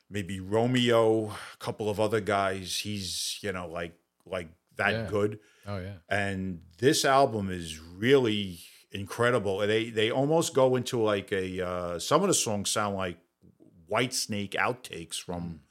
[0.10, 2.78] maybe Romero, a couple of other guys.
[2.80, 3.94] He's you know like
[4.26, 5.08] like that Yeah.
[5.10, 5.40] good.
[5.68, 5.96] Oh yeah.
[6.10, 8.60] And this album is really
[8.92, 9.60] incredible.
[9.60, 13.18] They they almost go into like a uh, some of the songs sound like
[13.92, 15.62] Whitesnake outtakes from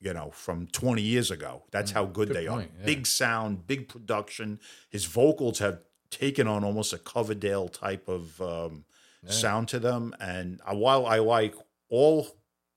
[0.00, 1.64] you know from 20 years ago.
[1.70, 2.32] That's how good, Mm.
[2.32, 2.80] good they point, are.
[2.80, 2.86] yeah.
[2.86, 4.60] Big sound, big production.
[4.88, 5.80] His vocals have
[6.10, 8.84] taken on almost a Coverdale type of um,
[9.26, 10.14] sound to them.
[10.20, 11.54] And while I like
[11.88, 12.28] all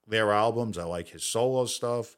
[0.06, 2.16] their albums, I like his solo stuff.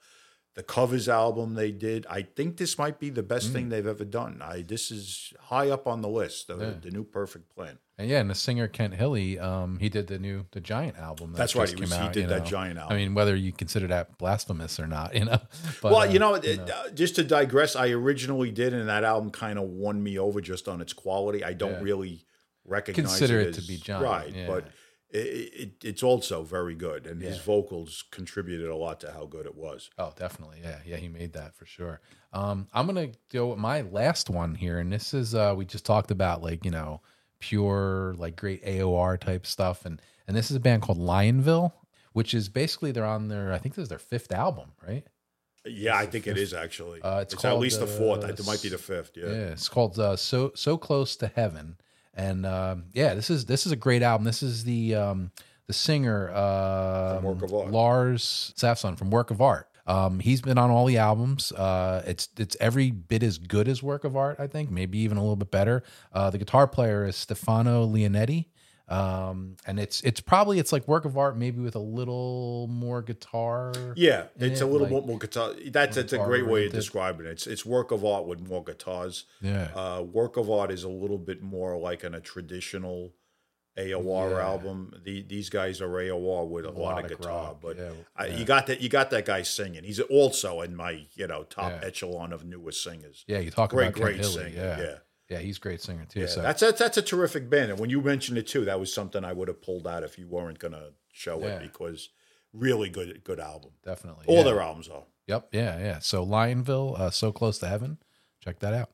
[0.54, 4.04] The covers album they did, I think this might be the best thing they've ever
[4.04, 4.42] done.
[4.42, 6.60] I this is high up on the list, the, Mm.
[6.60, 6.72] Yeah.
[6.82, 7.78] the new Perfect Plan.
[7.96, 11.32] And yeah, and the singer Kent Hilli, um, he did the new the Giant album.
[11.32, 12.44] That That's right, he was- came he did you that know.
[12.46, 12.96] Giant album.
[12.96, 15.38] I mean, whether you consider that blasphemous or not, you know.
[15.82, 19.04] But, well, uh, you know, it, uh, just to digress, I originally did, and that
[19.04, 21.44] album kind of won me over just on its quality.
[21.44, 21.80] I don't Yeah.
[21.82, 22.24] really
[22.64, 24.34] recognize Consider it, it to be Giant, right?
[24.34, 24.46] yeah.
[24.48, 24.66] But
[25.12, 25.18] it,
[25.54, 29.56] it, it's also very good, and his vocals contributed a lot to how good it
[29.56, 29.90] was.
[29.98, 30.58] Oh, definitely.
[30.62, 32.00] Yeah, yeah, he made that for sure.
[32.32, 35.84] Um, I'm gonna go with my last one here, and this is uh, we just
[35.84, 37.00] talked about like you know
[37.40, 41.72] pure like great AOR type stuff, and and this is a band called Lionville,
[42.12, 45.04] which is basically they're on their I think this is their fifth album, right?
[45.66, 47.02] Yeah, I think it is actually.
[47.02, 48.24] Uh, it's it's at least the fourth.
[48.24, 49.12] uh, It might be the fifth.
[49.16, 49.26] Yeah.
[49.26, 51.76] Yeah, it's called uh, "So So Close to Heaven,"
[52.20, 54.24] and um, yeah, this is this is a great album.
[54.24, 55.30] This is the um,
[55.66, 57.70] the singer uh, Art.
[57.70, 59.68] Lars Säfsund from Work of Art.
[59.86, 61.50] Um, he's been on all the albums.
[61.52, 65.16] Uh, it's it's every bit as good as Work of Art, I think, maybe even
[65.16, 65.82] a little bit better.
[66.12, 68.46] Uh, the guitar player is Stefano Lionetti.
[68.90, 73.02] Um, and it's it's probably it's like work of art, maybe with a little more
[73.02, 73.72] guitar.
[73.94, 75.54] Yeah, it's a little like- more guitar.
[75.66, 77.30] That's that's a great way of describing it.
[77.30, 79.26] It's it's work of art with more guitars.
[79.40, 79.68] Yeah.
[79.74, 83.12] Uh, work of art is a little bit more like in a traditional
[83.78, 84.44] AOR Yeah.
[84.44, 84.92] album.
[85.04, 88.36] The, these guys are AOR with a lot of guitar, rock, but yeah, I, yeah.
[88.38, 89.84] you got that you got that guy singing.
[89.84, 93.24] He's also in my you know top echelon of newest singers.
[93.28, 94.94] Yeah, you talk Great, about great Hilli, singer, Yeah.
[95.30, 95.38] Yeah.
[95.38, 96.20] he's a great singer too.
[96.20, 97.70] Yeah, so that's a, that's a terrific band.
[97.70, 100.18] And when you mentioned it too, that was something I would have pulled out if
[100.18, 101.56] you weren't going to show Yeah.
[101.56, 102.10] it because
[102.52, 103.70] really good good album.
[103.84, 104.42] definitely All yeah.
[104.42, 105.04] their albums are.
[105.28, 105.48] Yep.
[105.52, 105.78] Yeah.
[105.78, 105.98] Yeah.
[106.00, 107.98] So Lionville, uh, so close to heaven.
[108.44, 108.90] Check that out.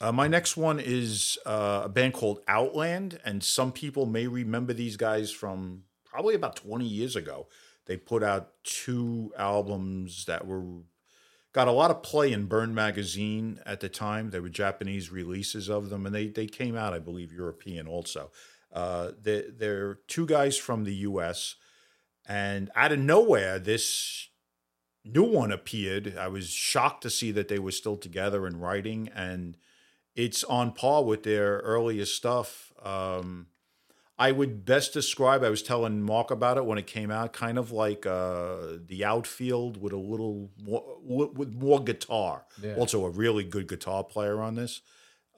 [0.00, 4.72] Uh, my next one is uh, a band called Outland, and some people may remember
[4.74, 7.48] these guys from probably about 20 years ago.
[7.86, 10.64] They put out two albums that were
[11.56, 14.28] got a lot of play in Burn magazine at the time.
[14.28, 18.30] There were Japanese releases of them, and they they came out, I believe, European also.
[18.70, 21.54] Uh, they, they're two guys from the U.S.
[22.28, 24.28] And out of nowhere, this
[25.02, 26.14] new one appeared.
[26.18, 29.56] I was shocked to see that they were still together and writing, and
[30.14, 32.74] it's on par with their earlier stuff.
[32.82, 33.46] Um,
[34.18, 35.44] I would best describe.
[35.44, 39.04] I was telling Mark about it when it came out, kind of like uh, the
[39.04, 42.46] outfield with a little more, with more guitar.
[42.62, 42.76] Yeah.
[42.76, 44.80] Also, a really good guitar player on this,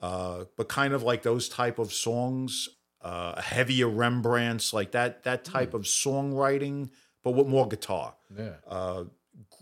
[0.01, 2.69] uh, but kind of like those type of songs,
[3.01, 6.89] uh, heavier Rembrandts, like that that type of songwriting,
[7.21, 8.15] but with more guitar.
[8.37, 8.55] Yeah.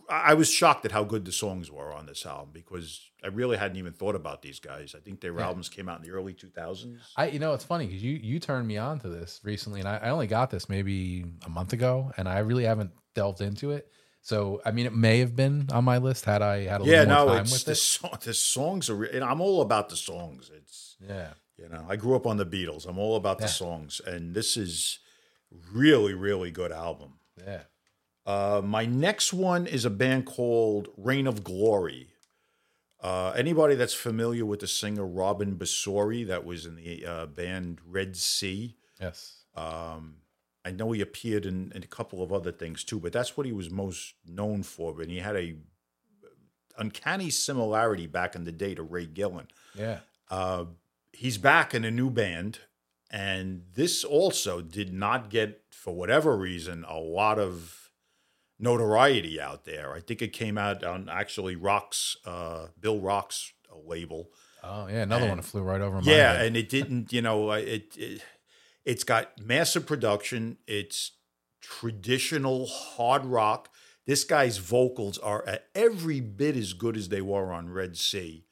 [0.10, 3.58] I was shocked at how good the songs were on this album because I really
[3.58, 4.95] hadn't even thought about these guys.
[4.95, 6.99] I think their albums came out in the early 2000s.
[7.18, 9.89] I, you know, it's funny because you you turned me on to this recently, and
[9.89, 13.72] I, I only got this maybe a month ago, and I really haven't delved into
[13.72, 13.91] it.
[14.22, 16.99] So, I mean, it may have been on my list had I had a yeah,
[17.01, 17.76] little more no, time it's with the, it.
[17.76, 18.95] song, the songs are.
[18.95, 20.51] Re- and I'm all about the songs.
[20.55, 21.30] It's Yeah.
[21.58, 22.88] you know, I grew up on the Beatles.
[22.88, 23.49] I'm all about the Yeah.
[23.51, 24.99] songs, and this is
[25.72, 27.20] really, really good album.
[27.45, 27.64] Yeah.
[28.28, 32.09] Uh, my next one is a band called Reign of Glory.
[33.01, 37.80] Uh, anybody that's familiar with the singer Robin Basauri, that was in the uh, band
[37.88, 38.75] Red Sea.
[38.99, 39.45] Yes.
[39.55, 40.17] Um,
[40.65, 43.45] I know he appeared in, in a couple of other things too, but that's what
[43.45, 44.99] he was most known for.
[44.99, 45.55] And he had a
[46.78, 49.47] uncanny similarity back in the day to Ray Gillen.
[49.73, 49.99] Yeah.
[50.30, 50.65] Uh,
[51.13, 52.59] he's back in a new band,
[53.09, 57.86] and this also did not get, for whatever reason, a lot of
[58.60, 59.93] notoriety out there.
[59.93, 64.30] I think it came out on actually Rock's, uh, Bill Rock's uh, label.
[64.64, 65.03] Oh, yeah.
[65.03, 66.45] Another one that flew right over my Yeah, head.
[66.47, 67.14] and it didn't.
[67.14, 68.22] You know, uh, it, it
[68.86, 70.58] it's got massive production.
[70.68, 71.12] It's
[71.62, 73.70] traditional hard rock.
[74.05, 78.45] This guy's vocals are uh, every bit as good as they were on Red Sea,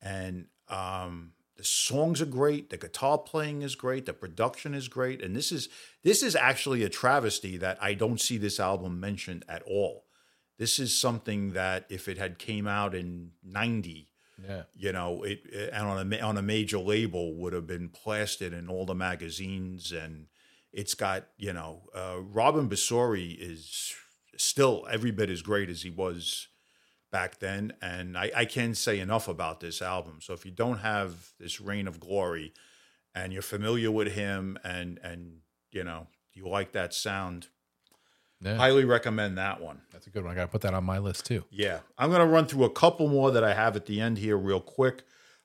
[0.00, 1.32] and um,
[1.62, 2.70] the songs are great.
[2.70, 4.04] The guitar playing is great.
[4.06, 5.22] The production is great.
[5.22, 5.68] And this is
[6.02, 10.06] this is actually a travesty that I don't see this album mentioned at all.
[10.58, 14.08] This is something that if it had came out in '90,
[14.42, 14.62] Yeah.
[14.74, 18.52] you know, it, it- and on a on a major label would have been plastered
[18.52, 20.26] in all the magazines, and
[20.72, 23.94] it's got you know, uh, Robin Basauri is
[24.36, 26.48] still every bit as great as he was
[27.12, 30.18] back then, and I, I can't say enough about this album.
[30.20, 32.52] So if you don't have this Reign of Glory,
[33.14, 35.36] and you're familiar with him, and and
[35.70, 37.46] you know you like that sound,
[38.40, 38.56] Yeah.
[38.56, 39.82] highly recommend that one.
[39.92, 40.32] That's a good one.
[40.32, 41.44] I got to put that on my list too.
[41.50, 44.18] Yeah, I'm going to run through a couple more that I have at the end
[44.18, 45.02] here, real quick.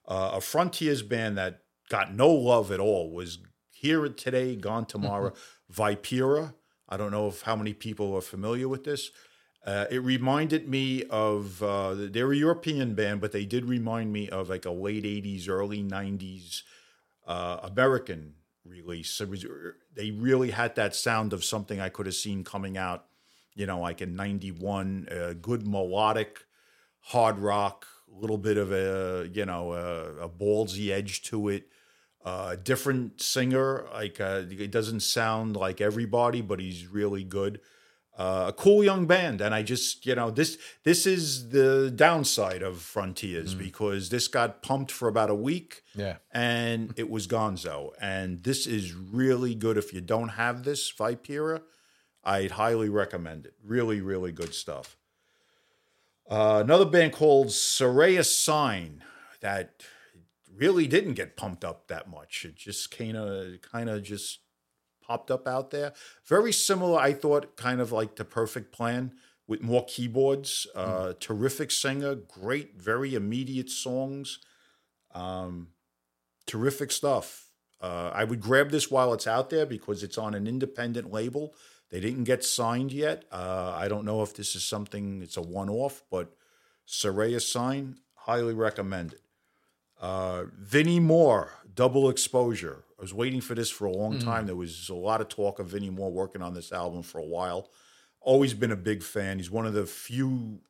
[0.08, 3.40] Uh, a Frontiers band that got no love at all was
[3.70, 5.34] here today, gone tomorrow.
[5.72, 6.54] Vipera.
[6.90, 9.12] I don't know if how many people are familiar with this.
[9.68, 14.30] Uh, it reminded me of uh, they're a European band, but they did remind me
[14.30, 16.64] of like a late '80s, early '90s
[17.28, 19.20] uh, American release.
[19.20, 19.46] Was,
[19.94, 23.08] they really had that sound of something I could have seen coming out,
[23.56, 25.10] you know, like in '91.
[25.12, 26.46] Uh, good melodic,
[27.02, 31.68] hard rock, a little bit of a you know a, a ballsy edge to it.
[32.24, 37.60] Uh, different singer, like uh, it doesn't sound like everybody, but he's really good.
[38.18, 42.64] Uh, a cool young band, and I just you know this this is the downside
[42.64, 46.18] of Frontiers because this got pumped for about a week Yeah.
[46.32, 47.92] and it was Gonzo.
[48.02, 49.78] And this is really good.
[49.78, 51.62] If you don't have this Vipera,
[52.24, 53.54] I'd highly recommend it.
[53.64, 54.98] Really, really good stuff.
[56.30, 59.04] Uh, another band called Soraya Sign
[59.42, 59.84] that
[60.56, 62.44] really didn't get pumped up that much.
[62.46, 64.40] It just kind of, kind of just
[65.08, 65.94] popped up out there.
[66.26, 69.14] Very similar, I thought, kind of like the Perfect Plan
[69.48, 70.68] with more keyboards.
[70.76, 74.40] Uh, Terrific singer, great, very immediate songs.
[75.14, 75.70] Um,
[76.46, 77.50] terrific stuff.
[77.80, 81.54] Uh, I would grab this while it's out there because it's on an independent label.
[81.90, 83.26] They didn't get signed yet.
[83.32, 86.34] Uh, I don't know if this is something, it's a one off, but
[86.88, 89.22] Soraya Sign, highly recommend it.
[90.00, 92.84] Uh, Vinnie Moore, Double Exposure.
[92.98, 94.48] I was waiting for this for a long time.
[94.48, 97.26] There was a lot of talk of Vinnie Moore working on this album for a
[97.26, 97.70] while.
[98.22, 99.38] Always been a big fan.
[99.38, 100.62] He's one of the few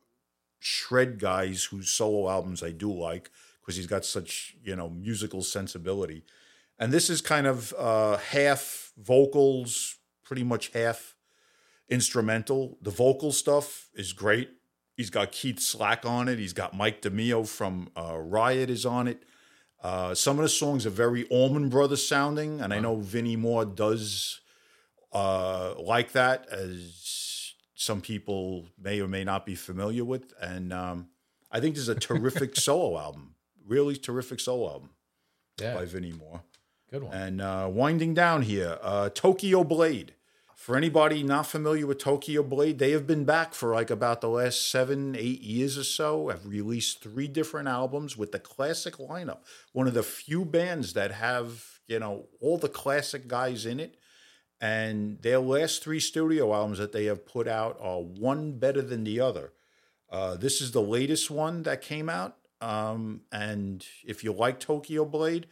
[0.60, 3.30] shred guys whose solo albums I do like
[3.62, 6.26] because he's got such you know musical sensibility.
[6.78, 11.16] And this is kind of uh, half vocals, pretty much half
[11.90, 12.78] instrumental.
[12.82, 14.50] The vocal stuff is great.
[14.96, 16.40] He's got Keith Slack on it.
[16.40, 19.24] He's got Mike DiMeo from uh, Riot is on it.
[19.84, 23.66] Uh, some of the songs are very Allman Brothers sounding, and I know Vinnie Moore
[23.66, 24.42] does
[25.14, 30.34] uh, like that, as some people may or may not be familiar with.
[30.42, 31.10] And um,
[31.52, 34.90] I think this is a terrific solo album, really terrific solo album
[35.62, 35.76] Yeah.
[35.76, 36.42] by Vinnie Moore.
[36.90, 37.14] Good one.
[37.14, 40.14] And uh, winding down here, uh, Tokyo Blade.
[40.58, 44.28] For anybody not familiar with Tokyo Blade, they have been back for like about the
[44.28, 46.30] last seven, eight years or so.
[46.30, 49.38] Have released three different albums with the classic lineup.
[49.72, 54.00] One of the few bands that have, you know, all the classic guys in it.
[54.60, 59.04] And their last three studio albums that they have put out are one better than
[59.04, 59.54] the other.
[60.10, 62.36] Uh, this is the latest one that came out.
[62.62, 65.46] Um, and if you like Tokyo Blade,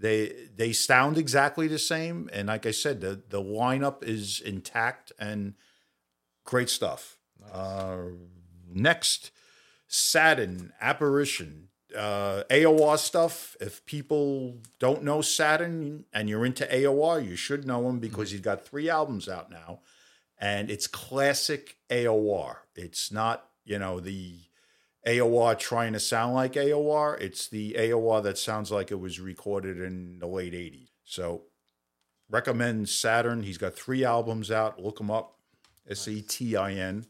[0.00, 2.30] they they sound exactly the same.
[2.32, 5.54] And like I said, the the lineup is intact and
[6.44, 7.18] great stuff.
[7.52, 7.98] Uh,
[8.68, 9.30] next,
[9.86, 11.68] Satin Apparition.
[11.94, 13.56] Uh, AOR stuff.
[13.60, 18.40] If people don't know Satin and you're into AOR, you should know him because he's
[18.40, 19.80] got three albums out now,
[20.38, 22.58] and it's classic AOR.
[22.74, 24.38] It's not you know the
[25.06, 27.18] AOR trying to sound like AOR.
[27.20, 30.88] It's the AOR that sounds like it was recorded in the late 80s.
[31.04, 31.44] So
[32.28, 33.42] recommend Satin.
[33.42, 34.80] He's got three albums out.
[34.80, 35.38] Look him up.
[35.88, 37.06] S A T I N.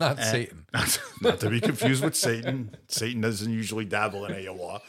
[0.00, 0.66] Not Satan.
[0.72, 2.76] Not, not to be confused with Satan.
[2.88, 4.80] Satan doesn't usually dabble in AOR.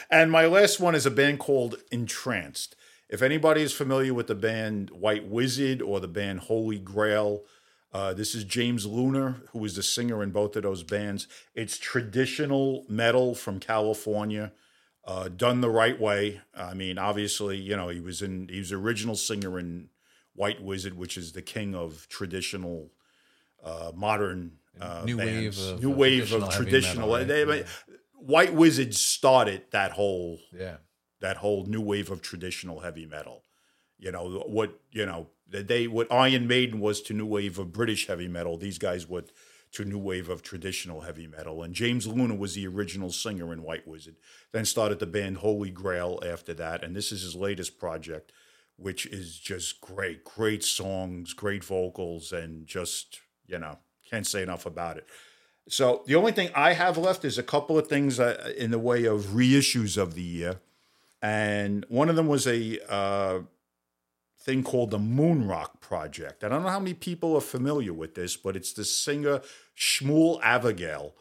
[0.10, 2.74] and my last one is a band called Entranced.
[3.08, 7.44] If anybody is familiar with the band White Wizzard or the band Holy Grail,
[7.92, 11.26] uh, this is James Luna, who is the singer in both of those bands.
[11.54, 14.52] It's traditional metal from California,
[15.04, 16.40] uh, done the right way.
[16.54, 19.88] I mean, obviously, you know, he was in he was the original singer in
[20.34, 22.90] White Wizzard, which is the king of traditional
[23.62, 27.12] uh, modern uh, New wave of- new wave traditional of traditional.
[27.12, 27.64] metal, they-
[28.18, 30.78] White Wizzard started that whole Yeah.
[31.20, 33.44] that whole new wave of traditional heavy metal.
[33.98, 38.06] You know what you know they what Iron Maiden was to new wave of British
[38.06, 38.56] heavy metal.
[38.56, 39.24] These guys were
[39.72, 41.62] to new wave of traditional heavy metal.
[41.62, 44.16] And James Luna was the original singer in White Wizzard.
[44.52, 48.32] Then started the band Holy Grail after that, and this is his latest project,
[48.76, 53.78] which is just great, great songs, great vocals, and just you know
[54.10, 55.06] can't say enough about it.
[55.68, 58.78] So the only thing I have left is a couple of things uh, in the
[58.78, 60.60] way of reissues of the year,
[61.20, 63.40] and one of them was a uh,
[64.46, 66.44] thing called the Moon Rock Project.
[66.44, 69.40] I don't know how many people are familiar with this, but it's the singer
[69.76, 71.14] Shmuel Avigal,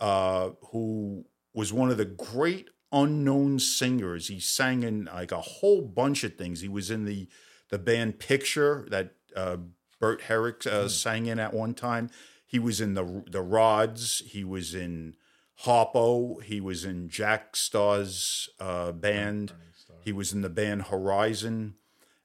[0.00, 4.26] uh, who was one of the great unknown singers.
[4.26, 6.60] He sang in like a whole bunch of things.
[6.60, 7.28] He was in the
[7.70, 9.58] the band Picture that uh,
[10.00, 10.90] Bert Herrick uh, mm.
[10.90, 12.10] sang in at one time.
[12.44, 14.20] He was in the the Rods.
[14.26, 15.14] He was in
[15.62, 16.42] Harpo.
[16.42, 19.52] He was in Jack Starr's uh, band.
[20.00, 21.76] He was in the band Horizon.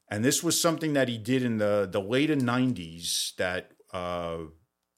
[0.10, 4.38] And this was something that he did in the, the later 90s that uh,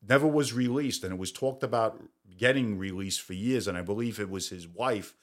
[0.07, 1.03] never was released.
[1.03, 2.01] And it was talked about
[2.37, 3.67] getting released for years.
[3.67, 5.15] And I believe it was his wife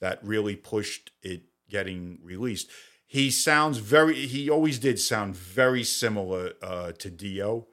[0.00, 2.68] that really pushed it getting released.
[3.06, 7.68] He sounds very, he always did sound very similar uh, to Dio.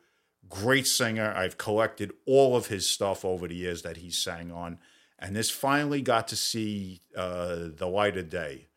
[0.48, 1.34] Great singer.
[1.36, 4.80] I've collected all of his stuff over the years that he sang on.
[5.18, 8.68] And this finally got to see uh, the light of day,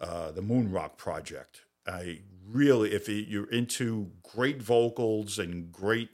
[0.00, 1.62] uh, the Moon Rock Project.
[1.88, 6.10] I really, if you're into great vocals and great,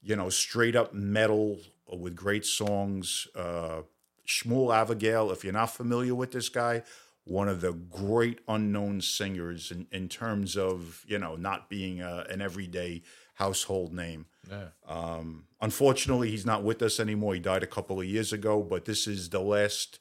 [0.00, 1.58] you know, straight up metal
[1.92, 3.82] with great songs, uh,
[4.26, 6.82] Shmuel Avigal, if you're not familiar with this guy,
[7.24, 12.26] one of the great unknown singers in, in terms of, you know, not being a,
[12.30, 13.02] an everyday
[13.34, 14.26] household name.
[14.50, 14.68] Yeah.
[14.86, 17.34] Um, unfortunately, he's not with us anymore.
[17.34, 20.00] He died a couple of years ago, but this is the last.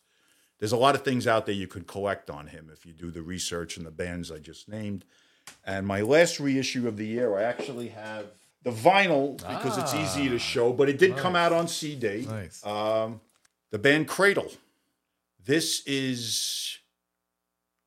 [0.60, 3.12] There's a lot of things out there you could collect on him if you do
[3.12, 5.06] the research and the bands I just named.
[5.66, 8.26] And my last reissue of the year, I actually have
[8.64, 11.22] the vinyl because ah, it's easy to show, but it did nice.
[11.22, 12.26] come out on CD.
[12.28, 12.66] Nice.
[12.66, 13.22] Um,
[13.72, 14.52] the band Cradle.
[15.46, 16.80] This is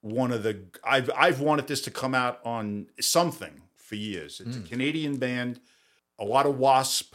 [0.00, 4.40] one of the I've I've wanted this to come out on something for years.
[4.40, 4.60] It's mm.
[4.60, 4.66] a hmm.
[4.68, 5.60] Canadian band,
[6.18, 7.14] a lot of Wasp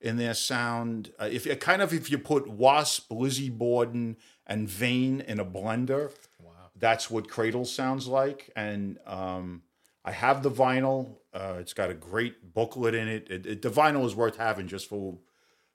[0.00, 1.12] in their sound.
[1.20, 4.16] Uh, if kind of if you put Wasp, Lizzie Borden,
[4.50, 6.10] and Vein in a blender,
[6.42, 6.50] Wow.
[6.76, 8.50] that's what Cradle sounds like.
[8.54, 9.62] And um,
[10.04, 11.16] I have the vinyl.
[11.32, 13.30] Uh, it's got a great booklet in it.
[13.30, 13.62] It, it.
[13.62, 15.16] The vinyl is worth having just for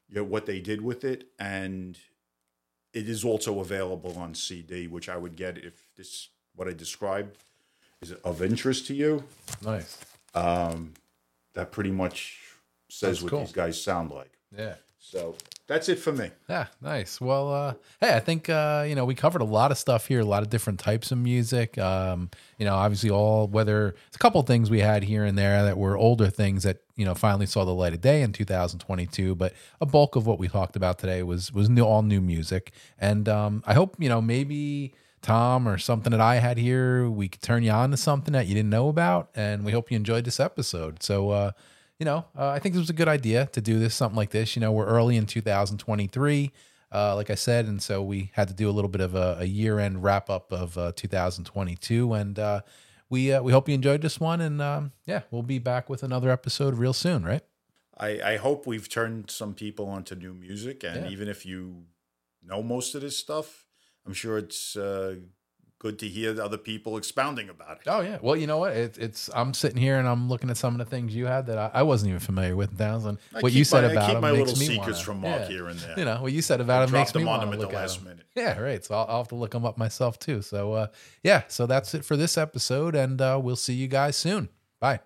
[0.10, 1.98] you know, what they did with it, and
[2.94, 7.38] it is also available on CD, which I would get if this what I described
[8.02, 9.24] is of interest to you.
[9.64, 9.98] Nice.
[10.34, 10.94] Um,
[11.54, 12.40] that pretty much
[12.90, 13.40] says That's what cool.
[13.40, 14.32] these guys sound like.
[14.56, 14.76] Yeah.
[15.08, 15.36] So
[15.68, 16.32] that's it for me.
[16.50, 17.22] Yeah, nice.
[17.22, 20.20] Well, uh, hey, I think uh, you know we covered a lot of stuff here,
[20.20, 21.78] a lot of different types of music.
[21.78, 25.64] Um, you know, obviously, all whether it's a couple things we had here and there
[25.64, 29.36] that were older things that you know finally saw the light of day in 2022,
[29.36, 32.72] but a bulk of what we talked about today was was new, all new music.
[32.98, 37.28] And um, I hope you know maybe Tom or something that I had here, we
[37.28, 39.98] could turn you on to something that you didn't know about, and we hope you
[39.98, 41.04] enjoyed this episode.
[41.04, 41.30] So.
[41.30, 41.52] Uh,
[42.00, 44.32] you know, uh, I think it was a good idea to do this, something like
[44.32, 44.56] this.
[44.56, 46.52] You know, we're early in 2023,
[46.94, 49.38] uh, like I said, and so we had to do a little bit of a,
[49.40, 52.14] a year end wrap up of uh, 2022.
[52.14, 52.62] And uh,
[53.10, 54.42] we uh, we hope you enjoyed this one.
[54.42, 57.42] And um, yeah, we'll be back with another episode real soon, right?
[57.98, 60.84] I, I hope we've turned some people onto new music.
[60.84, 61.12] And yeah.
[61.12, 61.84] even if you
[62.44, 63.66] know most of this stuff,
[64.06, 65.16] I'm sure it's uh,
[65.80, 67.84] good to hear other people expounding about it.
[67.88, 68.18] Oh yeah.
[68.22, 68.74] Well, you know what?
[68.74, 71.48] It, it's I'm sitting here and I'm looking at some of the things you had
[71.48, 72.78] that I, I wasn't even familiar with.
[72.78, 73.20] Thousand.
[73.40, 75.22] What you said my, about I keep him my makes little me secrets wanna, from
[75.22, 75.48] Mark yeah.
[75.48, 76.00] here and there.
[76.00, 78.00] You know what you said about I him makes me want to look at last
[78.00, 78.06] him.
[78.06, 78.26] minute.
[78.36, 78.84] Yeah, right.
[78.84, 80.42] So I'll, I'll, have to look them up myself too.
[80.42, 80.88] So uh,
[81.24, 81.44] yeah.
[81.48, 84.50] So that's it for this episode, and uh, we'll see you guys soon.
[84.80, 85.00] Bye.